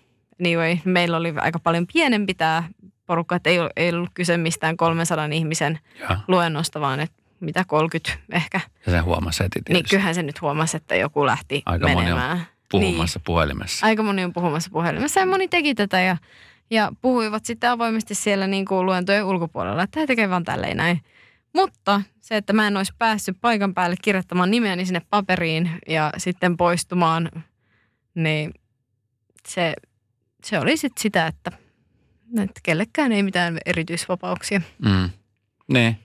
anyway, 0.42 0.78
meillä 0.86 1.18
oli 1.18 1.34
aika 1.38 1.60
paljon 1.60 1.88
pienempi 1.94 2.34
tämä 2.34 2.64
porukka, 3.06 3.36
että 3.36 3.50
ei, 3.50 3.58
ei 3.76 3.90
ollut 3.94 4.10
kyse 4.14 4.38
mistään 4.38 4.78
300 4.78 5.26
ihmisen 5.26 5.80
Joo. 6.00 6.18
luennosta, 6.28 6.80
vaan 6.82 7.00
että 7.00 7.24
mitä 7.40 7.64
30 7.68 8.12
ehkä. 8.32 8.60
Ja 8.86 8.92
sen 8.92 9.04
huomasi 9.04 9.44
heti 9.44 9.60
Niin 9.60 9.64
tietysti. 9.66 9.90
kyllähän 9.90 10.16
se 10.16 10.24
nyt 10.24 10.42
huomasi, 10.42 10.78
että 10.78 10.96
joku 10.96 11.26
lähti 11.26 11.64
Aika 11.66 11.88
moni 11.88 11.96
on 11.98 12.04
menemään. 12.18 12.48
puhumassa 12.72 13.20
puhelimessa. 13.26 13.86
Aika 13.86 14.04
moni 14.04 14.24
on 14.24 14.34
puhumassa 14.34 14.70
puhelimessa 14.74 15.20
ja 15.20 15.26
moni 15.26 15.48
teki 15.48 15.76
tätä 15.76 16.00
ja, 16.02 16.18
ja 16.70 16.92
puhuivat 17.02 17.46
sitten 17.46 17.70
avoimesti 17.70 18.16
siellä 18.16 18.48
niin 18.48 18.66
kuin 18.66 18.86
luentojen 18.86 19.26
ulkopuolella, 19.26 19.84
että 19.84 20.00
he 20.00 20.06
tekevät 20.08 20.30
vaan 20.30 20.44
tälleen 20.44 20.78
näin. 20.78 21.02
Mutta 21.54 22.02
se, 22.22 22.38
että 22.38 22.54
mä 22.54 22.68
en 22.68 22.78
olisi 22.78 22.94
päässyt 23.00 23.38
paikan 23.42 23.74
päälle 23.74 23.96
kirjoittamaan 24.02 24.52
nimeäni 24.52 24.86
sinne 24.86 25.02
paperiin 25.10 25.70
ja 25.88 26.12
sitten 26.18 26.58
poistumaan, 26.58 27.30
niin 28.16 28.52
se, 29.48 29.74
se 30.44 30.60
oli 30.60 30.78
sitten 30.78 31.02
sitä, 31.02 31.28
että, 31.28 31.52
että 32.44 32.60
kellekään 32.64 33.12
ei 33.12 33.24
mitään 33.24 33.58
erityisvapauksia. 33.66 34.62
Mm. 34.86 35.10
Niin. 35.74 35.98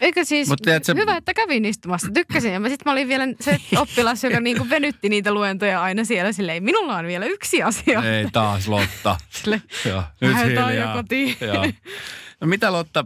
Eikö 0.00 0.24
siis, 0.24 0.48
Mut 0.48 0.58
tiedätkö- 0.62 0.94
hyvä, 0.94 1.16
että 1.16 1.34
kävin 1.34 1.64
istumassa, 1.64 2.08
tykkäsin. 2.14 2.52
Ja 2.52 2.60
mä 2.60 2.68
sitten 2.68 2.84
mä 2.84 2.92
olin 2.92 3.08
vielä 3.08 3.24
se 3.40 3.58
oppilas, 3.76 4.24
joka 4.24 4.40
niinku 4.40 4.66
venytti 4.70 5.08
niitä 5.08 5.34
luentoja 5.34 5.82
aina 5.82 6.04
siellä 6.04 6.32
silleen, 6.32 6.64
minulla 6.64 6.96
on 6.96 7.06
vielä 7.06 7.24
yksi 7.26 7.62
asia. 7.62 8.02
Ei 8.02 8.26
taas 8.32 8.68
Lotta. 8.68 9.16
Sille, 9.30 9.62
Joo, 9.88 10.02
nyt 10.20 10.30
lähdetään 10.32 10.66
jo 10.66 10.80
hiljaa. 10.80 10.94
kotiin. 10.94 11.36
Joo. 11.40 11.64
No 12.40 12.46
mitä 12.46 12.72
Lotta, 12.72 13.04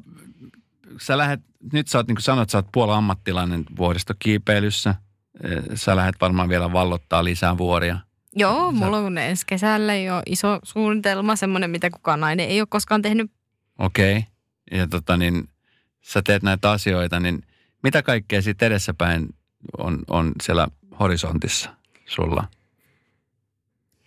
sä 1.01 1.18
lähet, 1.18 1.40
nyt 1.72 1.88
sä 1.88 1.99
oot, 1.99 2.07
niin 2.07 2.16
kuin 2.16 2.22
sanoit, 2.22 2.51
sä 2.51 2.59
oot 2.59 2.68
puola 2.72 2.96
ammattilainen 2.96 3.64
vuoristokiipeilyssä. 3.77 4.94
Eh, 5.44 5.62
Sä 5.75 5.96
lähdet 5.96 6.16
varmaan 6.20 6.49
vielä 6.49 6.72
vallottaa 6.72 7.25
lisää 7.25 7.59
vuoria. 7.59 7.99
Joo, 8.37 8.72
mulla 8.72 8.99
on 8.99 9.18
ensi 9.18 9.46
kesällä 9.46 9.94
jo 9.96 10.22
iso 10.27 10.59
suunnitelma, 10.62 11.37
semmoinen, 11.37 11.70
mitä 11.70 11.90
kukaan 11.90 12.20
nainen 12.20 12.49
ei 12.49 12.61
ole 12.61 12.66
koskaan 12.70 13.03
tehnyt. 13.03 13.31
Okei. 13.79 14.16
Okay. 14.18 14.79
Ja 14.79 14.87
tota 14.87 15.16
niin, 15.16 15.49
sä 16.01 16.22
teet 16.22 16.42
näitä 16.42 16.70
asioita, 16.70 17.20
niin 17.20 17.42
mitä 17.83 18.03
kaikkea 18.03 18.42
siitä 18.42 18.66
edessäpäin 18.66 19.29
on, 19.79 19.99
on 20.11 20.33
siellä 20.42 20.68
horisontissa 21.01 21.70
sulla? 22.07 22.49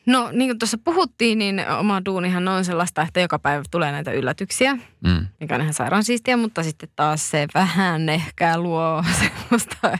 No 0.06 0.30
niin 0.32 0.50
kuin 0.50 0.60
tuossa 0.60 0.78
puhuttiin, 0.84 1.38
niin 1.39 1.62
oma 1.80 2.02
duunihan 2.06 2.48
on 2.48 2.65
sellaista, 2.65 3.02
että 3.02 3.20
joka 3.20 3.39
päivä 3.39 3.63
tulee 3.72 3.92
näitä 3.92 4.12
yllätyksiä, 4.12 4.78
Mm. 5.04 5.28
mikä 5.39 5.56
on 5.56 5.62
ihan 5.62 5.74
sairaan 5.74 6.04
siistiä, 6.04 6.38
mutta 6.38 6.63
sitten 6.63 6.89
taas 6.96 7.30
se 7.32 7.48
vähän 7.54 8.10
ehkä 8.10 8.58
luo 8.58 9.04
semmoista, 9.20 9.98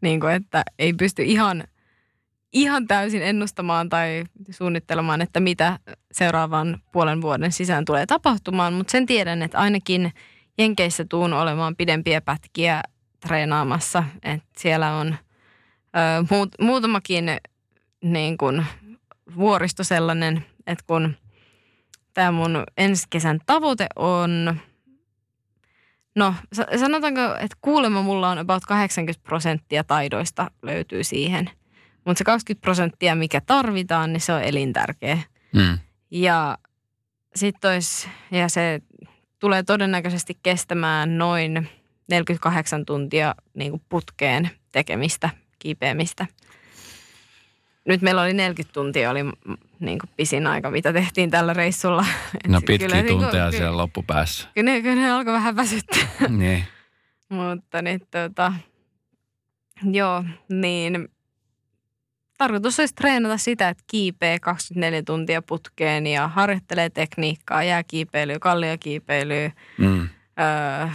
niin 0.00 0.20
kuin, 0.20 0.32
että 0.32 0.62
ei 0.78 0.92
pysty 0.92 1.22
ihan, 1.22 1.64
ihan 2.52 2.86
täysin 2.86 3.22
ennustamaan 3.22 3.88
tai 3.88 4.24
suunnittelemaan, 4.50 5.22
että 5.22 5.40
mitä 5.40 5.78
seuraavan 6.12 6.82
puolen 6.92 7.22
vuoden 7.22 7.52
sisään 7.52 7.84
tulee 7.84 8.06
tapahtumaan, 8.06 8.72
mutta 8.72 8.90
sen 8.90 9.06
tiedän, 9.06 9.42
että 9.42 9.58
ainakin 9.58 10.12
Jenkeissä 10.58 11.04
tuun 11.08 11.32
olemaan 11.32 11.76
pidempiä 11.76 12.20
pätkiä 12.20 12.82
treenaamassa, 13.20 14.04
että 14.22 14.48
siellä 14.58 14.94
on 14.94 15.08
ö, 15.08 16.24
muut, 16.30 16.48
muutamakin 16.60 17.24
niin 18.04 18.38
kuin 18.38 18.66
vuoristo 19.36 19.84
sellainen, 19.84 20.44
että 20.66 20.84
kun 20.86 21.16
tämä 22.14 22.32
mun 22.32 22.64
ensi 22.76 23.06
kesän 23.10 23.40
tavoite 23.46 23.86
on, 23.96 24.60
no 26.14 26.34
sa- 26.52 26.66
sanotaanko, 26.78 27.20
että 27.20 27.56
kuulemma 27.60 28.02
mulla 28.02 28.30
on 28.30 28.38
about 28.38 28.62
80 28.64 29.22
prosenttia 29.22 29.84
taidoista 29.84 30.50
löytyy 30.62 31.04
siihen. 31.04 31.50
Mutta 32.04 32.18
se 32.18 32.24
20 32.24 32.62
prosenttia, 32.64 33.14
mikä 33.14 33.40
tarvitaan, 33.40 34.12
niin 34.12 34.20
se 34.20 34.32
on 34.32 34.42
elintärkeä. 34.42 35.18
Mm. 35.54 35.78
Ja 36.10 36.58
sitten 37.34 37.70
olisi, 37.72 38.08
ja 38.30 38.48
se 38.48 38.80
tulee 39.38 39.62
todennäköisesti 39.62 40.38
kestämään 40.42 41.18
noin 41.18 41.68
48 42.10 42.84
tuntia 42.86 43.34
niin 43.54 43.70
kuin 43.70 43.82
putkeen 43.88 44.50
tekemistä, 44.72 45.30
kiipeämistä. 45.58 46.26
Nyt 47.84 48.02
meillä 48.02 48.22
oli 48.22 48.32
40 48.32 48.72
tuntia, 48.72 49.10
oli 49.10 49.20
niin 49.80 49.98
kuin 49.98 50.10
pisin 50.16 50.46
aika, 50.46 50.70
mitä 50.70 50.92
tehtiin 50.92 51.30
tällä 51.30 51.52
reissulla. 51.52 52.04
No 52.48 52.60
pitkiä 52.66 52.88
kyllä 52.88 53.02
niin 53.02 53.06
kuin- 53.06 53.20
tunteja 53.22 53.44
kyllä- 53.44 53.58
siellä 53.58 53.76
loppupäässä. 53.76 54.48
Kyllä 54.54 54.70
ne, 54.70 54.82
kyllä 54.82 55.02
ne 55.02 55.10
alkoi 55.12 55.32
vähän 55.32 55.56
väsyttää. 55.56 55.98
niin. 56.28 56.64
Mutta 57.28 57.82
niin 57.82 58.00
tota, 58.10 58.52
joo, 59.90 60.24
niin 60.48 61.08
tarkoitus 62.42 62.78
olisi 62.80 62.94
treenata 62.94 63.36
sitä, 63.38 63.68
että 63.68 63.84
kiipee 63.86 64.38
24 64.38 65.02
tuntia 65.02 65.42
putkeen 65.42 66.06
ja 66.06 66.28
harjoittelee 66.28 66.90
tekniikkaa, 66.90 67.62
jääkiipeilyä, 67.64 68.38
kalliokiipeilyä. 68.38 69.50
Mm. 69.78 70.08
Öö, 70.40 70.88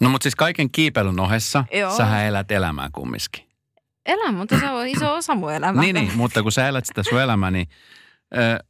No 0.00 0.08
mutta 0.10 0.22
siis 0.22 0.34
kaiken 0.36 0.70
kiipeilyn 0.70 1.20
ohessa 1.20 1.64
Joo. 1.72 1.96
sähän 1.96 2.24
elät 2.24 2.50
elämää 2.50 2.88
kumminkin. 2.92 3.44
elämä, 4.06 4.38
mutta 4.38 4.58
se 4.60 4.70
on 4.70 4.86
iso 4.88 5.14
osa 5.14 5.34
mun 5.34 5.52
elämää. 5.52 5.82
Niin, 5.82 5.94
niin, 5.94 6.10
mutta 6.16 6.42
kun 6.42 6.52
sä 6.52 6.68
elät 6.68 6.84
sitä 6.86 7.02
sun 7.02 7.20
elämää, 7.20 7.50
niin 7.50 7.68
ö, 8.36 8.64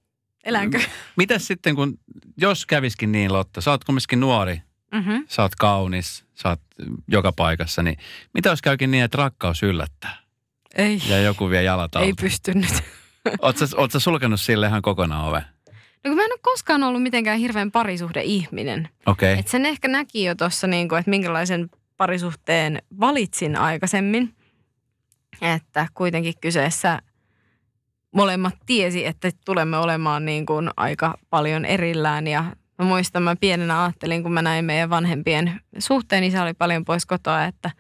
Elänkö? 0.45 0.81
mitäs 1.17 1.47
sitten 1.47 1.75
kun, 1.77 1.99
jos 2.37 2.67
käviskin 2.67 3.13
niin 3.13 3.33
Lotta, 3.33 3.61
sä 3.61 3.71
oot 3.71 3.85
kumminkin 3.85 4.21
nuori, 4.21 4.63
Mm-hmm. 4.93 5.25
sä 5.29 5.43
oot 5.43 5.55
kaunis, 5.55 6.25
sä 6.35 6.49
oot 6.49 6.61
joka 7.09 7.33
paikassa, 7.33 7.83
niin 7.83 7.97
mitä 8.35 8.49
jos 8.49 8.63
käykin 8.63 8.91
niin, 8.91 9.05
että 9.05 9.19
rakkaus 9.19 9.63
yllättää 9.63 10.17
Ei, 10.77 11.03
ja 11.09 11.19
joku 11.19 11.51
vie 11.51 11.63
jalat 11.63 11.97
ei 11.97 12.03
alta? 12.03 12.23
pystynyt. 12.23 12.83
Oot 13.43 13.57
sä, 13.57 13.67
oot 13.77 13.93
sä 13.93 13.99
sulkenut 13.99 14.41
sille 14.41 14.67
ihan 14.67 14.83
kokonaan 14.83 15.29
ove? 15.29 15.45
No 16.05 16.11
kun 16.11 16.17
mä 16.17 16.25
en 16.25 16.33
ole 16.33 16.41
koskaan 16.43 16.83
ollut 16.83 17.03
mitenkään 17.03 17.39
hirveän 17.39 17.71
parisuhde-ihminen. 17.71 18.89
Okei. 19.07 19.33
Okay. 19.33 19.41
Et 19.41 19.49
sen 19.49 19.67
ehkä 19.67 19.89
näki 19.89 20.25
jo 20.25 20.35
tuossa, 20.35 20.67
niinku, 20.67 20.95
että 20.95 21.11
minkälaisen 21.11 21.71
parisuhteen 21.97 22.83
valitsin 23.01 23.57
aikaisemmin. 23.57 24.35
Että 25.43 25.89
kuitenkin 25.95 26.35
kyseessä 26.41 27.03
molemmat 28.15 28.55
tiesi, 28.67 29.07
että 29.07 29.31
tulemme 29.45 29.79
olemaan 29.79 30.25
niin 30.25 30.47
kuin 30.47 30.71
aika 30.77 31.15
paljon 31.31 31.65
erillään. 31.65 32.27
Ja 32.27 32.45
mä 32.79 32.85
muistan, 32.85 33.23
mä 33.23 33.37
pienenä 33.41 33.83
ajattelin, 33.83 34.23
kun 34.23 34.33
mä 34.33 34.43
näin 34.43 34.65
meidän 34.65 34.91
vanhempien 34.91 35.61
suhteen, 35.79 36.25
isä 36.25 36.43
oli 36.43 36.55
paljon 36.55 36.85
pois 36.85 37.07
kotoa, 37.07 37.45
että 37.45 37.71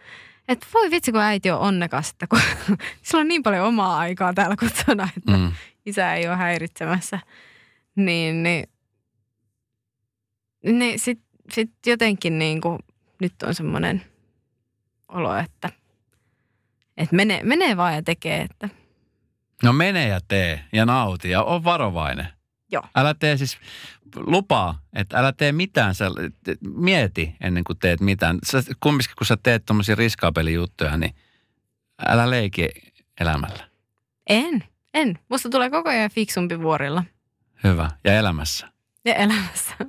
että 0.48 0.66
voi 0.74 0.90
vitsi, 0.90 1.12
kun 1.12 1.20
äiti 1.20 1.50
on 1.50 1.58
onnekas, 1.60 2.10
että 2.10 2.26
kun 2.26 2.40
sillä 3.02 3.20
on 3.20 3.28
niin 3.28 3.42
paljon 3.42 3.66
omaa 3.66 3.98
aikaa 3.98 4.34
täällä 4.34 4.56
kotona, 4.56 5.08
että 5.16 5.32
Mm. 5.32 5.52
isä 5.86 6.14
ei 6.14 6.28
ole 6.28 6.36
häiritsemässä. 6.36 7.18
Niin, 7.96 8.42
niin, 8.42 8.64
niin 10.62 10.98
sitten 10.98 11.26
sit 11.52 11.70
jotenkin 11.86 12.38
niin 12.38 12.60
kuin, 12.60 12.78
nyt 13.20 13.42
on 13.42 13.54
semmoinen 13.54 14.02
olo, 15.08 15.36
että, 15.36 15.70
että 16.96 17.16
menee, 17.16 17.40
menee 17.42 17.76
vaan 17.76 17.94
ja 17.94 18.02
tekee, 18.02 18.40
että 18.42 18.68
No 19.62 19.72
mene 19.72 20.08
ja 20.08 20.20
tee 20.28 20.64
ja 20.72 20.86
nauti 20.86 21.30
ja 21.30 21.42
on 21.42 21.64
varovainen. 21.64 22.26
Joo. 22.72 22.82
Älä 22.94 23.14
tee 23.14 23.36
siis, 23.36 23.58
lupaa, 24.16 24.78
että 24.92 25.18
älä 25.18 25.32
tee 25.32 25.52
mitään, 25.52 25.94
sä, 25.94 26.06
mieti 26.60 27.34
ennen 27.40 27.64
kuin 27.64 27.78
teet 27.78 28.00
mitään. 28.00 28.38
Sä, 28.50 28.62
kumminkin 28.80 29.14
kun 29.18 29.26
sä 29.26 29.36
teet 29.42 29.64
tommosia 29.66 29.94
riskaapelijuttuja, 29.94 30.96
niin 30.96 31.14
älä 32.06 32.30
leiki 32.30 32.68
elämällä. 33.20 33.68
en, 34.28 34.64
en. 34.94 35.18
Musta 35.28 35.50
tulee 35.50 35.70
koko 35.70 35.88
ajan 35.88 36.10
fiksumpi 36.10 36.60
vuorilla 36.60 37.04
Hyvä. 37.64 37.90
Ja 38.04 38.14
elämässä. 38.18 38.68
ja 39.04 39.14
elämässä. 39.14 39.74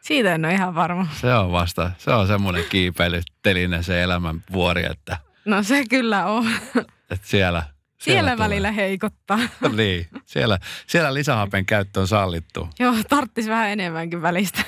Siitä 0.00 0.34
en 0.34 0.44
ole 0.44 0.54
ihan 0.54 0.74
varma. 0.74 1.06
Se 1.20 1.34
on 1.34 1.52
vasta, 1.52 1.90
se 1.98 2.10
on 2.10 2.26
semmoinen 2.26 2.64
kiipeilyteline 2.70 3.82
se 3.82 4.02
elämän 4.02 4.44
vuori, 4.52 4.84
että, 4.90 5.16
No 5.44 5.62
se 5.62 5.84
kyllä 5.90 6.26
on. 6.26 6.46
että 7.10 7.28
siellä, 7.28 7.62
Siellä 8.00 8.30
tulee. 8.30 8.44
välillä 8.48 8.70
heikottaa. 8.72 9.38
Niin, 9.76 10.06
siellä, 10.26 10.58
siellä 10.86 11.14
lisähapen 11.14 11.66
käyttö 11.66 12.00
on 12.00 12.08
sallittu. 12.08 12.68
Joo, 12.78 12.94
tarttis 13.08 13.48
vähän 13.48 13.68
enemmänkin 13.70 14.22
välistä. 14.22 14.62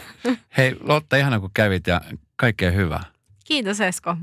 Hei 0.57 0.77
Lotta, 0.81 1.16
ihana 1.16 1.40
kun 1.40 1.51
kävit 1.55 1.87
ja 1.87 2.01
kaikkea 2.37 2.71
hyvää. 2.71 3.05
Kiitos 3.45 3.81
Esko. 3.81 4.16